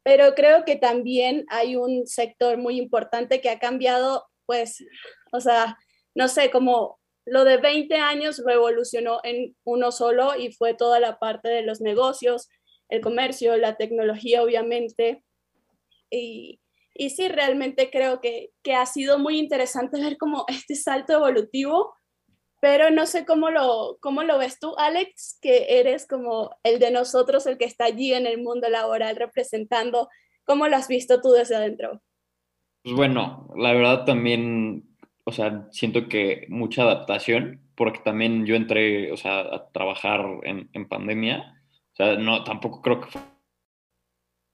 [0.03, 4.83] Pero creo que también hay un sector muy importante que ha cambiado, pues,
[5.31, 5.77] o sea,
[6.15, 11.19] no sé, como lo de 20 años revolucionó en uno solo y fue toda la
[11.19, 12.49] parte de los negocios,
[12.89, 15.23] el comercio, la tecnología, obviamente.
[16.09, 16.59] Y,
[16.93, 21.93] y sí, realmente creo que, que ha sido muy interesante ver como este salto evolutivo,
[22.59, 26.91] pero no sé cómo lo, cómo lo ves tú, Alex, que eres como el de
[26.91, 30.09] nosotros, el que está allí en el mundo laboral representando.
[30.43, 32.01] ¿Cómo lo has visto tú desde adentro?
[32.83, 34.95] Pues bueno, la verdad también,
[35.25, 40.69] o sea, siento que mucha adaptación, porque también yo entré, o sea, a trabajar en,
[40.73, 41.55] en pandemia
[41.93, 43.21] o sea, no, tampoco creo que fue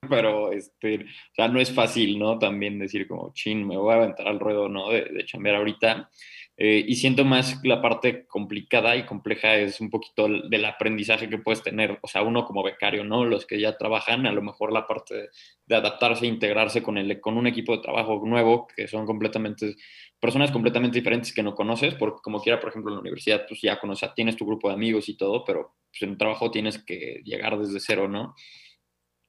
[0.08, 2.38] pero este, o sea, no es fácil, ¿no?
[2.38, 4.90] También decir como, chin, me voy a aventar al ruedo, ¿no?
[4.92, 6.12] De, de chambear ahorita.
[6.58, 11.38] Eh, y siento más la parte complicada y compleja es un poquito del aprendizaje que
[11.38, 13.26] puedes tener, o sea, uno como becario, ¿no?
[13.26, 15.30] Los que ya trabajan, a lo mejor la parte de,
[15.66, 19.76] de adaptarse, integrarse con, el, con un equipo de trabajo nuevo, que son completamente,
[20.18, 23.60] personas completamente diferentes que no conoces, porque como quiera, por ejemplo, en la universidad, pues
[23.62, 26.82] ya conoces, tienes tu grupo de amigos y todo, pero pues, en el trabajo tienes
[26.82, 28.34] que llegar desde cero, ¿no?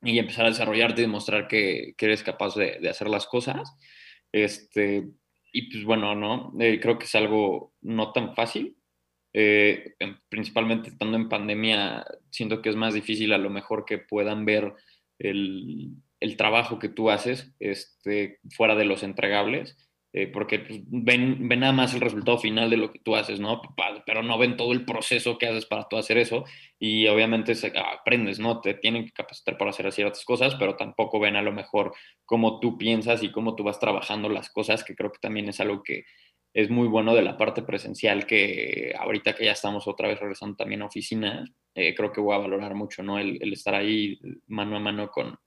[0.02, 3.76] Y empezar a desarrollarte y demostrar que, que eres capaz de, de hacer las cosas.
[4.30, 5.08] Este,
[5.52, 6.52] y pues bueno, ¿no?
[6.60, 8.76] Eh, creo que es algo no tan fácil.
[9.32, 9.94] Eh,
[10.28, 14.72] principalmente estando en pandemia, siento que es más difícil a lo mejor que puedan ver
[15.18, 15.90] el,
[16.20, 19.76] el trabajo que tú haces este, fuera de los entregables
[20.16, 23.38] eh, porque pues, ven, ven nada más el resultado final de lo que tú haces,
[23.38, 23.60] ¿no?
[24.06, 26.46] Pero no ven todo el proceso que haces para tú hacer eso
[26.78, 28.62] y obviamente se, aprendes, ¿no?
[28.62, 31.92] Te tienen que capacitar para hacer ciertas cosas, pero tampoco ven a lo mejor
[32.24, 35.60] cómo tú piensas y cómo tú vas trabajando las cosas, que creo que también es
[35.60, 36.06] algo que
[36.54, 40.56] es muy bueno de la parte presencial, que ahorita que ya estamos otra vez regresando
[40.56, 43.18] también a oficinas, eh, creo que voy a valorar mucho, ¿no?
[43.18, 45.38] El estar ahí mano a mano con,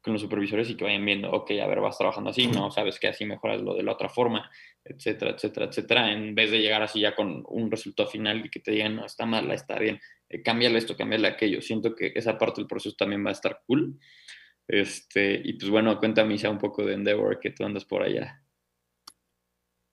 [0.00, 2.98] con los supervisores y que vayan viendo, ok, a ver, vas trabajando así, no, sabes
[2.98, 4.50] que así mejoras lo de la otra forma,
[4.82, 8.60] etcétera, etcétera, etcétera, en vez de llegar así ya con un resultado final y que
[8.60, 11.60] te digan, no, está mal, está bien, eh, cámbiale esto, cámbiale aquello.
[11.60, 13.98] Siento que esa parte del proceso también va a estar cool.
[14.66, 18.40] Este, y pues bueno, cuéntame ya un poco de Endeavor, que tú andas por allá.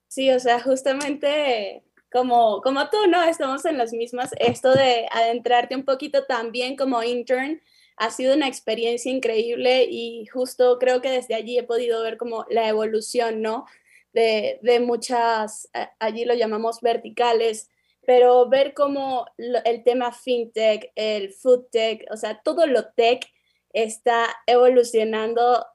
[0.08, 3.22] Sí, o sea, justamente como, como tú, ¿no?
[3.24, 7.60] Estamos en las mismas, esto de adentrarte un poquito también como intern
[7.98, 12.46] ha sido una experiencia increíble y justo creo que desde allí he podido ver como
[12.48, 13.66] la evolución, ¿no?
[14.12, 15.68] De, de muchas,
[15.98, 17.70] allí lo llamamos verticales,
[18.06, 23.26] pero ver cómo el tema fintech, el food tech, o sea, todo lo tech
[23.72, 25.66] está evolucionando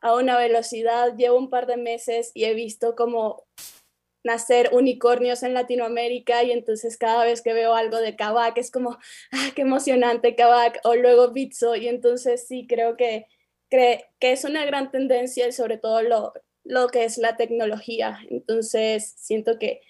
[0.00, 1.16] a una velocidad.
[1.16, 3.44] Llevo un par de meses y he visto como
[4.28, 8.98] nacer unicornios en Latinoamérica y entonces cada vez que veo algo de Kavak es como,
[9.32, 13.26] ah, qué emocionante Kavak, o luego Bitso, y entonces sí creo que,
[13.70, 18.20] que es una gran tendencia y sobre todo lo, lo que es la tecnología.
[18.28, 19.80] Entonces siento que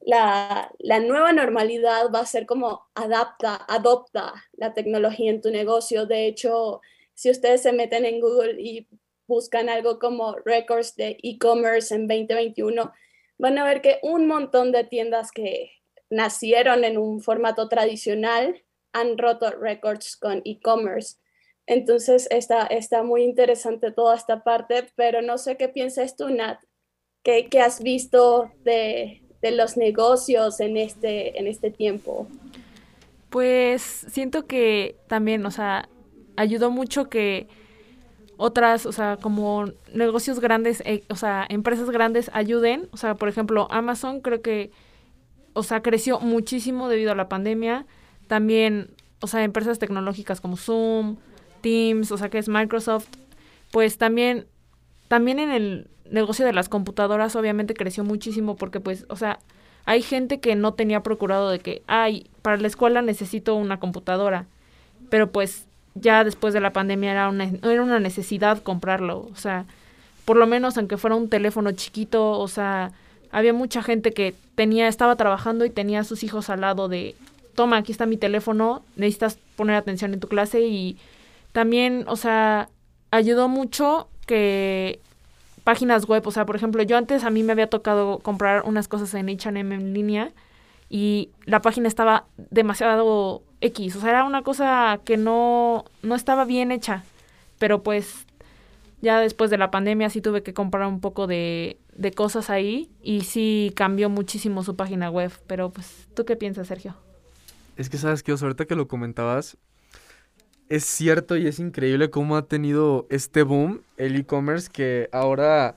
[0.00, 6.06] la, la, nueva normalidad va a ser como adapta, adopta la tecnología en tu negocio.
[6.06, 6.80] De hecho,
[7.14, 8.88] si ustedes se meten en Google y
[9.26, 12.92] buscan algo como records de e-commerce en 2021,
[13.38, 15.72] van a ver que un montón de tiendas que
[16.10, 18.62] nacieron en un formato tradicional
[18.92, 21.16] han roto récords con e-commerce.
[21.66, 26.60] Entonces está, está muy interesante toda esta parte, pero no sé qué piensas tú, Nat.
[27.22, 32.28] ¿Qué, qué has visto de, de, los negocios en este, en este tiempo?
[33.30, 35.88] Pues siento que también, o sea,
[36.36, 37.48] ayudó mucho que
[38.36, 42.88] otras, o sea, como negocios grandes, eh, o sea, empresas grandes ayuden.
[42.92, 44.70] O sea, por ejemplo, Amazon creo que,
[45.52, 47.86] o sea, creció muchísimo debido a la pandemia.
[48.26, 51.16] También, o sea, empresas tecnológicas como Zoom,
[51.60, 53.08] Teams, o sea, que es Microsoft,
[53.72, 54.46] pues también,
[55.08, 59.38] también en el negocio de las computadoras obviamente creció muchísimo porque, pues, o sea,
[59.84, 64.46] hay gente que no tenía procurado de que, ay, para la escuela necesito una computadora,
[65.10, 65.65] pero pues
[66.00, 69.64] ya después de la pandemia era una, era una necesidad comprarlo, o sea,
[70.24, 72.92] por lo menos aunque fuera un teléfono chiquito, o sea,
[73.30, 77.14] había mucha gente que tenía, estaba trabajando y tenía a sus hijos al lado de,
[77.54, 80.96] toma, aquí está mi teléfono, necesitas poner atención en tu clase y
[81.52, 82.68] también, o sea,
[83.10, 85.00] ayudó mucho que
[85.64, 88.88] páginas web, o sea, por ejemplo, yo antes a mí me había tocado comprar unas
[88.88, 90.30] cosas en H&M en línea
[90.88, 96.44] y la página estaba demasiado X, o sea, era una cosa que no, no estaba
[96.44, 97.02] bien hecha,
[97.58, 98.26] pero pues
[99.02, 102.90] ya después de la pandemia sí tuve que comprar un poco de, de cosas ahí
[103.02, 105.32] y sí cambió muchísimo su página web.
[105.46, 106.94] Pero pues, ¿tú qué piensas, Sergio?
[107.76, 109.56] Es que sabes que ahorita que lo comentabas,
[110.68, 115.76] es cierto y es increíble cómo ha tenido este boom el e-commerce que ahora,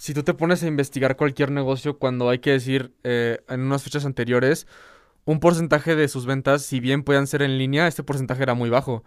[0.00, 3.82] si tú te pones a investigar cualquier negocio cuando hay que decir eh, en unas
[3.82, 4.66] fechas anteriores,
[5.26, 8.70] un porcentaje de sus ventas, si bien puedan ser en línea, este porcentaje era muy
[8.70, 9.04] bajo.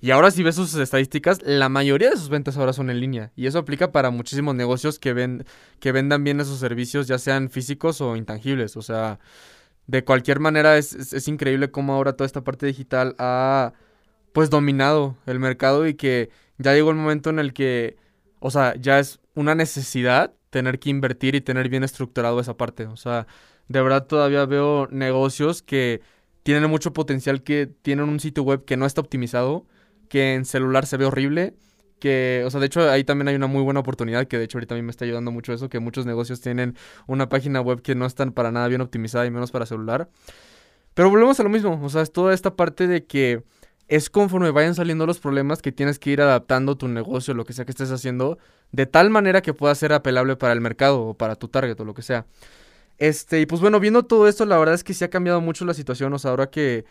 [0.00, 3.30] Y ahora si ves sus estadísticas, la mayoría de sus ventas ahora son en línea.
[3.36, 5.44] Y eso aplica para muchísimos negocios que, ven,
[5.78, 8.76] que vendan bien esos servicios, ya sean físicos o intangibles.
[8.76, 9.20] O sea,
[9.86, 13.74] de cualquier manera es increíble cómo ahora toda esta parte digital ha
[14.32, 17.96] pues dominado el mercado y que ya llegó el momento en el que,
[18.40, 22.86] o sea, ya es una necesidad tener que invertir y tener bien estructurado esa parte.
[22.86, 23.26] O sea,
[23.68, 26.02] de verdad todavía veo negocios que
[26.42, 29.64] tienen mucho potencial, que tienen un sitio web que no está optimizado,
[30.08, 31.54] que en celular se ve horrible,
[31.98, 34.58] que, o sea, de hecho ahí también hay una muy buena oportunidad, que de hecho
[34.58, 36.76] ahorita a mí me está ayudando mucho eso, que muchos negocios tienen
[37.06, 40.10] una página web que no están para nada bien optimizada y menos para celular.
[40.94, 43.44] Pero volvemos a lo mismo, o sea, es toda esta parte de que
[43.88, 47.52] es conforme vayan saliendo los problemas que tienes que ir adaptando tu negocio, lo que
[47.52, 48.38] sea que estés haciendo,
[48.72, 51.84] de tal manera que pueda ser apelable para el mercado o para tu target o
[51.84, 52.26] lo que sea.
[52.98, 55.64] Este, y pues bueno, viendo todo esto, la verdad es que sí ha cambiado mucho
[55.64, 56.84] la situación, o sea, ahora que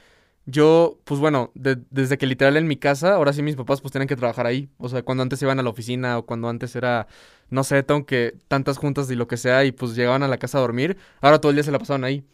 [0.45, 4.07] yo, pues bueno, desde que literal en mi casa, ahora sí mis papás pues tienen
[4.07, 7.07] que trabajar ahí, o sea, cuando antes iban a la oficina o cuando antes era,
[7.49, 10.57] no sé, que tantas juntas y lo que sea y pues llegaban a la casa
[10.57, 12.25] a dormir, ahora todo el día se la pasaban ahí.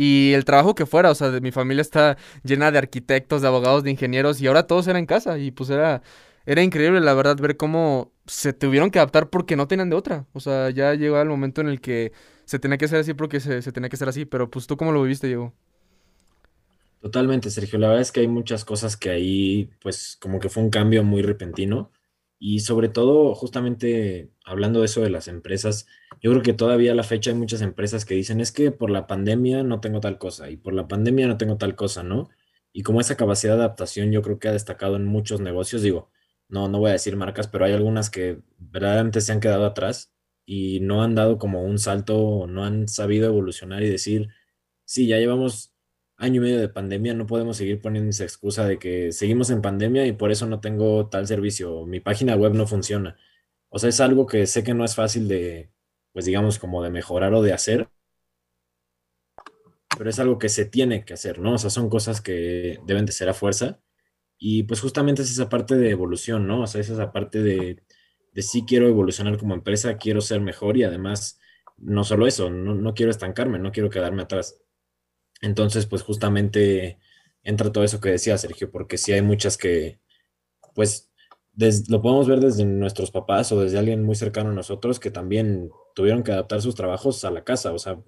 [0.00, 3.48] Y el trabajo que fuera, o sea, de mi familia está llena de arquitectos, de
[3.48, 5.38] abogados, de ingenieros, y ahora todos eran en casa.
[5.38, 6.02] Y pues era,
[6.46, 10.24] era increíble, la verdad, ver cómo se tuvieron que adaptar porque no tenían de otra.
[10.34, 12.12] O sea, ya llegó el momento en el que
[12.44, 14.24] se tenía que hacer así porque se, se tenía que hacer así.
[14.24, 15.52] Pero pues tú cómo lo viviste, Diego.
[17.00, 17.78] Totalmente, Sergio.
[17.78, 21.04] La verdad es que hay muchas cosas que ahí, pues, como que fue un cambio
[21.04, 21.90] muy repentino.
[22.38, 25.86] Y sobre todo, justamente hablando de eso de las empresas,
[26.20, 28.90] yo creo que todavía a la fecha hay muchas empresas que dicen, es que por
[28.90, 32.28] la pandemia no tengo tal cosa y por la pandemia no tengo tal cosa, ¿no?
[32.72, 36.10] Y como esa capacidad de adaptación yo creo que ha destacado en muchos negocios, digo,
[36.48, 40.12] no, no voy a decir marcas, pero hay algunas que verdaderamente se han quedado atrás
[40.46, 44.28] y no han dado como un salto, no han sabido evolucionar y decir,
[44.84, 45.74] sí, ya llevamos
[46.18, 49.62] año y medio de pandemia, no podemos seguir poniendo esa excusa de que seguimos en
[49.62, 53.16] pandemia y por eso no tengo tal servicio, mi página web no funciona.
[53.70, 55.70] O sea, es algo que sé que no es fácil de,
[56.12, 57.88] pues digamos, como de mejorar o de hacer,
[59.96, 61.54] pero es algo que se tiene que hacer, ¿no?
[61.54, 63.80] O sea, son cosas que deben de ser a fuerza.
[64.38, 66.62] Y pues justamente es esa parte de evolución, ¿no?
[66.62, 67.82] O sea, es esa parte de,
[68.32, 71.40] de sí quiero evolucionar como empresa, quiero ser mejor y además,
[71.78, 74.60] no solo eso, no, no quiero estancarme, no quiero quedarme atrás.
[75.40, 76.98] Entonces, pues justamente
[77.42, 80.00] entra todo eso que decía Sergio, porque sí hay muchas que,
[80.74, 81.10] pues,
[81.88, 85.70] lo podemos ver desde nuestros papás o desde alguien muy cercano a nosotros que también
[85.94, 87.72] tuvieron que adaptar sus trabajos a la casa.
[87.72, 87.98] O sea,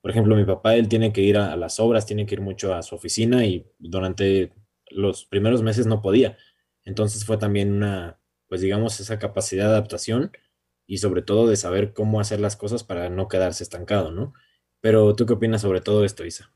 [0.00, 2.74] por ejemplo, mi papá, él tiene que ir a, las obras, tiene que ir mucho
[2.74, 4.52] a su oficina y durante
[4.90, 6.38] los primeros meses no podía.
[6.84, 10.32] Entonces fue también una, pues digamos, esa capacidad de adaptación
[10.86, 14.34] y sobre todo de saber cómo hacer las cosas para no quedarse estancado, ¿no?
[14.80, 16.52] Pero tú qué opinas sobre todo esto, Isa?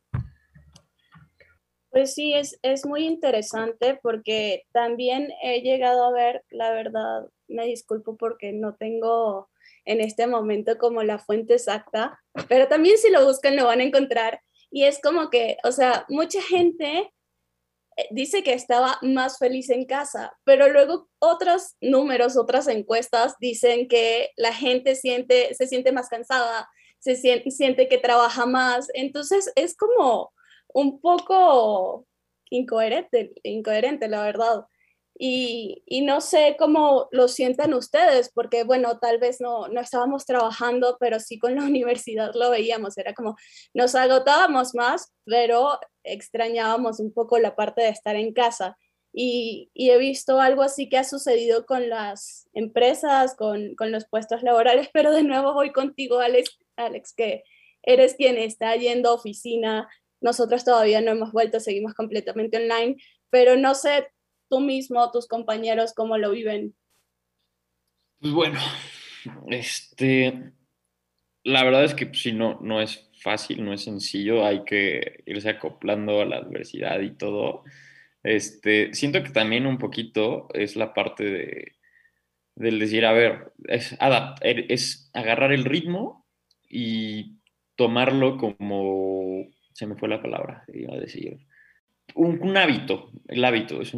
[1.91, 7.67] Pues sí, es, es muy interesante porque también he llegado a ver, la verdad, me
[7.67, 9.49] disculpo porque no tengo
[9.85, 13.85] en este momento como la fuente exacta, pero también si lo buscan lo van a
[13.85, 14.41] encontrar.
[14.71, 17.13] Y es como que, o sea, mucha gente
[17.97, 23.87] eh, dice que estaba más feliz en casa, pero luego otros números, otras encuestas dicen
[23.87, 26.69] que la gente siente, se siente más cansada,
[27.05, 28.89] se siente, que trabaja más.
[28.95, 30.33] Entonces es como
[30.73, 32.07] un poco
[32.51, 34.65] incoherente, incoherente, la verdad.
[35.17, 40.97] Y, no sé cómo lo sientan ustedes, porque bueno, tal vez no, no estábamos trabajando,
[40.99, 43.37] pero sí con la universidad lo veíamos, era como
[43.75, 48.77] nos agotábamos más, pero extrañábamos un poco la parte de estar en casa.
[49.13, 54.43] Y, he visto algo así que ha sucedido con las empresas, con, con, los puestos
[54.43, 57.45] laborales, pero de nuevo voy contigo, Alex, Alex, que
[57.83, 59.89] eres quien está yendo a oficina,
[60.21, 62.97] nosotros todavía no hemos vuelto, seguimos completamente online,
[63.31, 64.09] pero no sé
[64.49, 66.75] tú mismo, tus compañeros, cómo lo viven.
[68.21, 68.59] Pues bueno,
[69.49, 70.53] este,
[71.43, 75.51] la verdad es que pues, no, no es fácil, no es sencillo, hay que irse
[75.51, 77.65] acoplando a la adversidad y todo.
[78.23, 81.77] Este, siento que también un poquito es la parte de,
[82.55, 83.97] del decir, a ver, es,
[84.69, 86.24] es agarrar el ritmo
[86.69, 87.37] y
[87.77, 91.39] tomarlo como se me fue la palabra, iba a decir.
[92.15, 93.93] Un, hábito, el hábito, es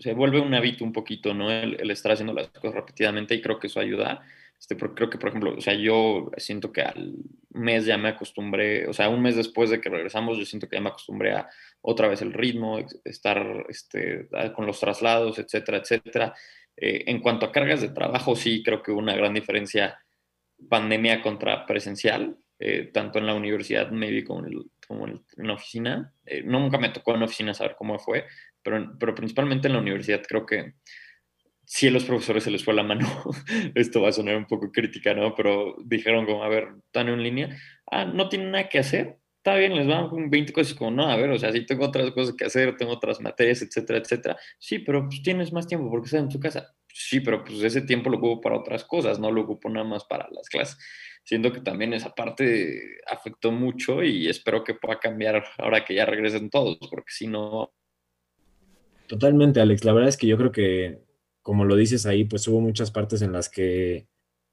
[0.00, 1.50] se vuelve un hábito un poquito, ¿no?
[1.50, 4.20] El, estar haciendo las cosas repetidamente y creo que eso ayuda.
[4.58, 7.14] Este, porque creo que, por ejemplo, o sea, yo siento que al
[7.50, 10.76] mes ya me acostumbré, o sea, un mes después de que regresamos, yo siento que
[10.76, 11.48] ya me acostumbré a
[11.80, 16.34] otra vez el ritmo, estar este, con los traslados, etcétera, etcétera.
[16.76, 19.98] Eh, en cuanto a cargas de trabajo, sí creo que una gran diferencia
[20.68, 26.12] pandemia contra presencial, eh, tanto en la universidad, maybe como en, en la oficina.
[26.24, 28.26] Eh, nunca me tocó en oficina saber cómo fue,
[28.62, 30.74] pero, pero principalmente en la universidad creo que
[31.64, 33.06] sí a los profesores se les fue la mano.
[33.74, 35.34] Esto va a sonar un poco crítica, ¿no?
[35.34, 37.56] Pero dijeron como, a ver, están en línea.
[37.90, 39.18] Ah, no tienen nada que hacer.
[39.42, 41.84] Está bien, les van con 20 cosas como, no, a ver, o sea, sí tengo
[41.86, 44.36] otras cosas que hacer, tengo otras materias, etcétera, etcétera.
[44.56, 46.72] Sí, pero pues tienes más tiempo porque estás en tu casa.
[46.86, 50.04] Sí, pero pues ese tiempo lo ocupo para otras cosas, no lo ocupo nada más
[50.04, 50.78] para las clases.
[51.24, 56.06] Siento que también esa parte afectó mucho y espero que pueda cambiar ahora que ya
[56.06, 57.72] regresen todos, porque si no...
[59.08, 59.84] Totalmente, Alex.
[59.84, 61.00] La verdad es que yo creo que
[61.42, 64.06] como lo dices ahí, pues hubo muchas partes en las que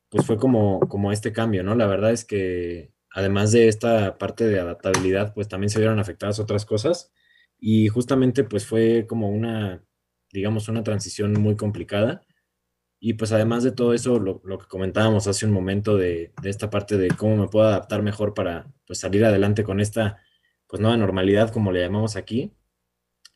[0.10, 1.76] pues fue como, como este cambio, ¿no?
[1.76, 6.40] La verdad es que además de esta parte de adaptabilidad, pues también se vieron afectadas
[6.40, 7.12] otras cosas
[7.60, 9.84] y justamente pues fue como una,
[10.32, 12.26] digamos, una transición muy complicada.
[13.02, 16.70] Y pues además de todo eso, lo, que comentábamos hace un momento de, de, esta
[16.70, 20.22] parte de cómo me puedo adaptar mejor para pues salir adelante con esta
[20.68, 22.54] pues nueva normalidad, como le llamamos aquí,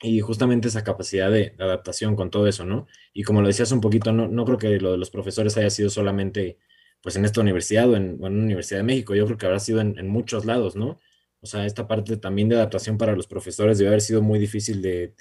[0.04, 2.88] y justamente esa capacidad de, adaptación con todo eso, ¿no?
[3.14, 5.70] Y como lo decías un poquito, no, no creo que lo de los profesores haya
[5.70, 6.60] sido solamente
[7.04, 9.82] pues en esta universidad o en, una Universidad de México, yo creo que habrá sido
[9.82, 11.00] en, muchos lados, ¿no?
[11.42, 14.82] O sea, esta parte también de adaptación para los profesores debe haber sido muy difícil
[14.82, 15.14] de,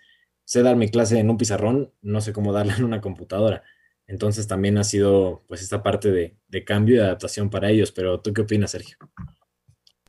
[0.45, 3.64] sé dar mi clase en un pizarrón, no sé cómo darla en una computadora.
[4.07, 8.20] Entonces también ha sido pues esta parte de, de cambio y adaptación para ellos, pero
[8.20, 8.97] ¿tú qué opinas, Sergio?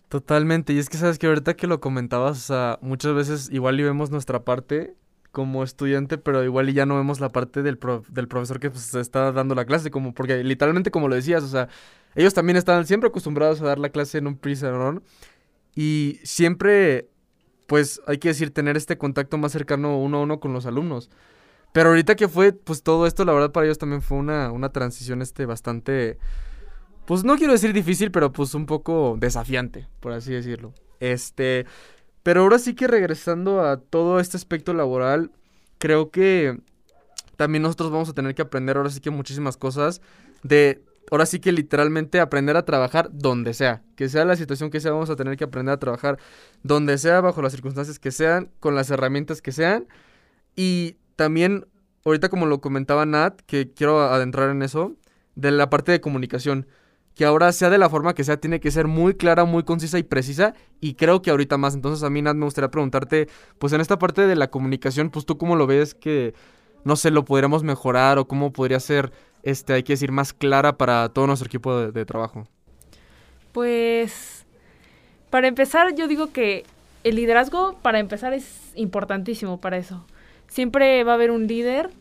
[0.09, 3.79] Totalmente, y es que sabes que ahorita que lo comentabas, o sea, muchas veces igual
[3.79, 4.95] y nuestra parte
[5.33, 7.77] como estudiante, pero igual ya no vemos la parte del,
[8.09, 11.49] del profesor que pues, está dando la clase, como porque literalmente como lo decías, o
[11.49, 11.67] sea,
[12.15, 15.03] ellos también estaban siempre acostumbrados a dar la clase en un pizarrón
[15.75, 17.09] y siempre,
[17.67, 21.09] pues hay que decir, tener este contacto más cercano uno a uno con los alumnos.
[21.73, 24.69] Pero ahorita que fue, pues todo esto, la verdad para ellos también fue una, una
[24.69, 26.19] transición este bastante
[27.05, 30.73] pues no quiero decir difícil, pero pues un poco desafiante, por así decirlo.
[30.99, 31.65] Este,
[32.23, 35.31] pero ahora sí que regresando a todo este aspecto laboral,
[35.77, 36.57] creo que
[37.35, 40.01] también nosotros vamos a tener que aprender ahora sí que muchísimas cosas
[40.43, 44.79] de ahora sí que literalmente aprender a trabajar donde sea, que sea la situación que
[44.79, 46.17] sea, vamos a tener que aprender a trabajar
[46.63, 49.87] donde sea, bajo las circunstancias que sean, con las herramientas que sean.
[50.55, 51.67] Y también
[52.05, 54.95] ahorita como lo comentaba Nat, que quiero adentrar en eso,
[55.35, 56.67] de la parte de comunicación
[57.15, 59.99] que ahora sea de la forma que sea, tiene que ser muy clara, muy concisa
[59.99, 61.75] y precisa, y creo que ahorita más.
[61.75, 63.27] Entonces a mí, Nat, me gustaría preguntarte,
[63.59, 66.33] pues en esta parte de la comunicación, pues tú cómo lo ves que,
[66.83, 69.11] no sé, lo podríamos mejorar o cómo podría ser,
[69.43, 72.47] este, hay que decir, más clara para todo nuestro equipo de, de trabajo.
[73.51, 74.45] Pues,
[75.29, 76.65] para empezar, yo digo que
[77.03, 80.05] el liderazgo, para empezar, es importantísimo para eso.
[80.47, 81.91] Siempre va a haber un líder,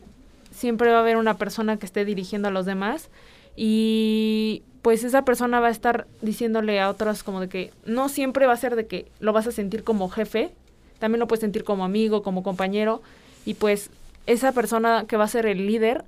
[0.51, 3.09] siempre va a haber una persona que esté dirigiendo a los demás,
[3.55, 8.45] y pues esa persona va a estar diciéndole a otras como de que no siempre
[8.45, 10.51] va a ser de que lo vas a sentir como jefe,
[10.99, 13.01] también lo puedes sentir como amigo, como compañero,
[13.45, 13.89] y pues
[14.25, 16.03] esa persona que va a ser el líder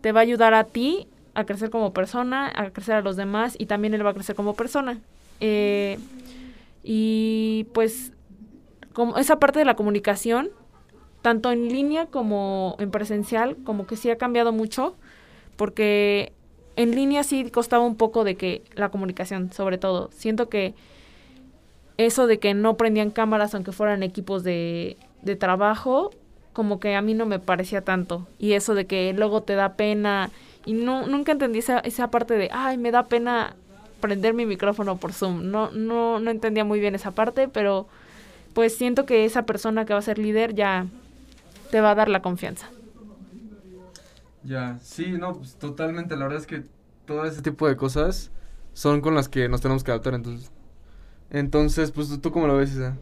[0.00, 3.56] te va a ayudar a ti a crecer como persona, a crecer a los demás,
[3.58, 4.98] y también él va a crecer como persona.
[5.40, 5.98] Eh,
[6.82, 8.12] y pues
[8.92, 10.50] como esa parte de la comunicación,
[11.22, 14.96] tanto en línea como en presencial, como que sí ha cambiado mucho,
[15.56, 16.32] porque
[16.76, 20.10] en línea sí costaba un poco de que la comunicación, sobre todo.
[20.12, 20.74] Siento que
[21.96, 24.96] eso de que no prendían cámaras aunque fueran equipos de,
[25.40, 26.10] trabajo,
[26.52, 28.26] como que a mí no me parecía tanto.
[28.38, 30.30] Y eso de que luego te da pena.
[30.64, 33.56] Y no, nunca entendí esa, esa parte de, ay, me da pena
[34.00, 35.50] prender mi micrófono por Zoom.
[35.50, 37.88] No, no, no entendía muy bien esa parte, pero
[38.52, 40.86] pues siento que esa persona que va a ser líder ya
[41.70, 42.68] te va a dar la confianza.
[44.46, 46.16] Ya, sí, no, pues totalmente.
[46.16, 46.64] La verdad es que
[47.04, 48.30] todo ese tipo de cosas
[48.72, 50.14] son con las que nos tenemos que adaptar.
[50.14, 50.52] Entonces,
[51.30, 52.96] entonces pues tú cómo lo ves, Isa.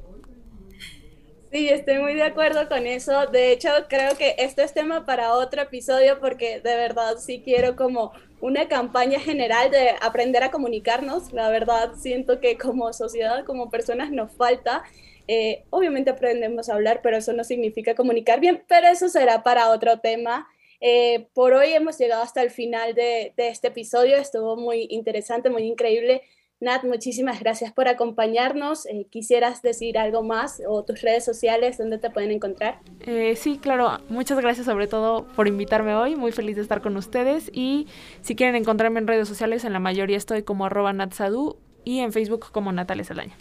[1.52, 3.26] Sí, estoy muy de acuerdo con eso.
[3.26, 7.76] De hecho, creo que este es tema para otro episodio porque de verdad sí quiero
[7.76, 11.32] como una campaña general de aprender a comunicarnos.
[11.32, 14.82] La verdad siento que como sociedad, como personas nos falta.
[15.28, 19.70] Eh, obviamente aprendemos a hablar, pero eso no significa comunicar bien, pero eso será para
[19.70, 20.48] otro tema.
[20.86, 25.62] Eh, por hoy hemos llegado hasta el final de, este episodio, estuvo muy interesante, muy
[25.62, 26.20] increíble.
[26.60, 28.84] Nat, muchísimas gracias por acompañarnos.
[28.84, 32.80] Eh, ¿Quisieras decir algo más o tus redes sociales donde te pueden encontrar?
[33.00, 33.98] Eh, sí, claro.
[34.10, 36.16] Muchas gracias sobre todo por invitarme hoy.
[36.16, 37.50] Muy feliz de estar con ustedes.
[37.54, 37.86] Y
[38.20, 42.12] si quieren encontrarme en redes sociales, en la mayoría estoy como arroba natsadu y en
[42.12, 43.38] Facebook como Natales Alaña.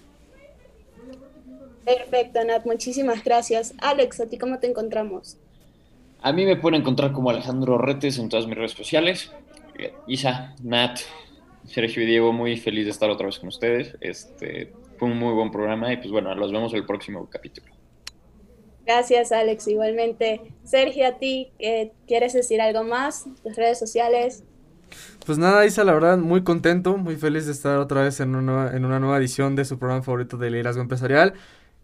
[1.84, 2.66] Perfecto, Nat.
[2.66, 3.74] Muchísimas gracias.
[3.80, 5.38] Alex, ¿a ti cómo te encontramos?
[6.24, 9.34] A mí me pueden encontrar como Alejandro Retes en todas mis redes sociales.
[10.08, 11.00] Isa, Nat,
[11.66, 13.98] Sergio y Diego, muy feliz de estar otra vez con ustedes.
[14.00, 17.74] Este, fue un muy buen programa y pues bueno, los vemos en el próximo capítulo.
[18.86, 19.68] Gracias, Alex.
[19.68, 21.52] Igualmente, Sergio, a ti,
[22.08, 23.26] ¿quieres decir algo más?
[23.44, 24.46] Tus redes sociales.
[25.26, 28.72] Pues nada, Isa, la verdad, muy contento, muy feliz de estar otra vez en una,
[28.74, 31.34] en una nueva edición de su programa favorito de liderazgo empresarial.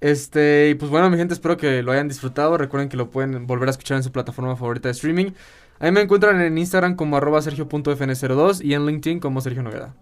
[0.01, 2.57] Este, y pues bueno, mi gente, espero que lo hayan disfrutado.
[2.57, 5.31] Recuerden que lo pueden volver a escuchar en su plataforma favorita de streaming.
[5.79, 9.95] Ahí me encuentran en Instagram como arroba sergio.fn02 y en LinkedIn como Sergio Nogueda.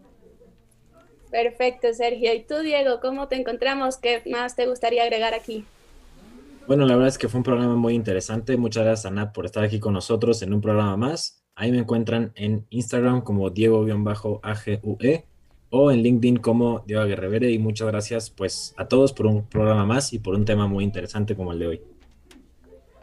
[1.30, 2.34] Perfecto, Sergio.
[2.34, 3.98] ¿Y tú, Diego, cómo te encontramos?
[3.98, 5.66] ¿Qué más te gustaría agregar aquí?
[6.68, 8.58] Bueno, la verdad es que fue un programa muy interesante.
[8.58, 11.44] Muchas gracias a Nat por estar aquí con nosotros en un programa más.
[11.56, 15.26] Ahí me encuentran en Instagram como Diego-AGUE
[15.70, 17.52] o en LinkedIn como Diego Guerrevere.
[17.52, 20.84] Y muchas gracias pues a todos por un programa más y por un tema muy
[20.84, 21.82] interesante como el de hoy.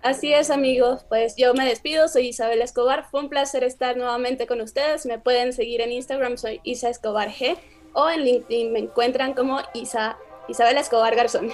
[0.03, 1.07] Así es, amigos.
[1.09, 2.09] Pues yo me despido.
[2.09, 3.07] Soy Isabel Escobar.
[3.11, 5.07] Fue un placer estar nuevamente con ustedes.
[5.07, 6.37] Me pueden seguir en Instagram.
[6.37, 7.57] Soy Isa Escobar G.
[7.95, 11.49] O en LinkedIn me encuentran como Isa, Isabel Escobar Garzón.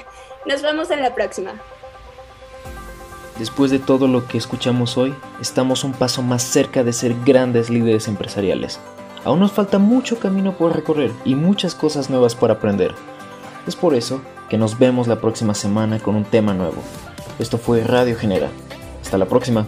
[0.46, 1.60] Nos vemos en la próxima.
[3.38, 7.70] Después de todo lo que escuchamos hoy, estamos un paso más cerca de ser grandes
[7.70, 8.80] líderes empresariales.
[9.24, 12.94] Aún nos falta mucho camino por recorrer y muchas cosas nuevas por aprender.
[13.66, 16.82] Es por eso que nos vemos la próxima semana con un tema nuevo.
[17.38, 18.48] Esto fue Radio Genera.
[19.02, 19.66] Hasta la próxima.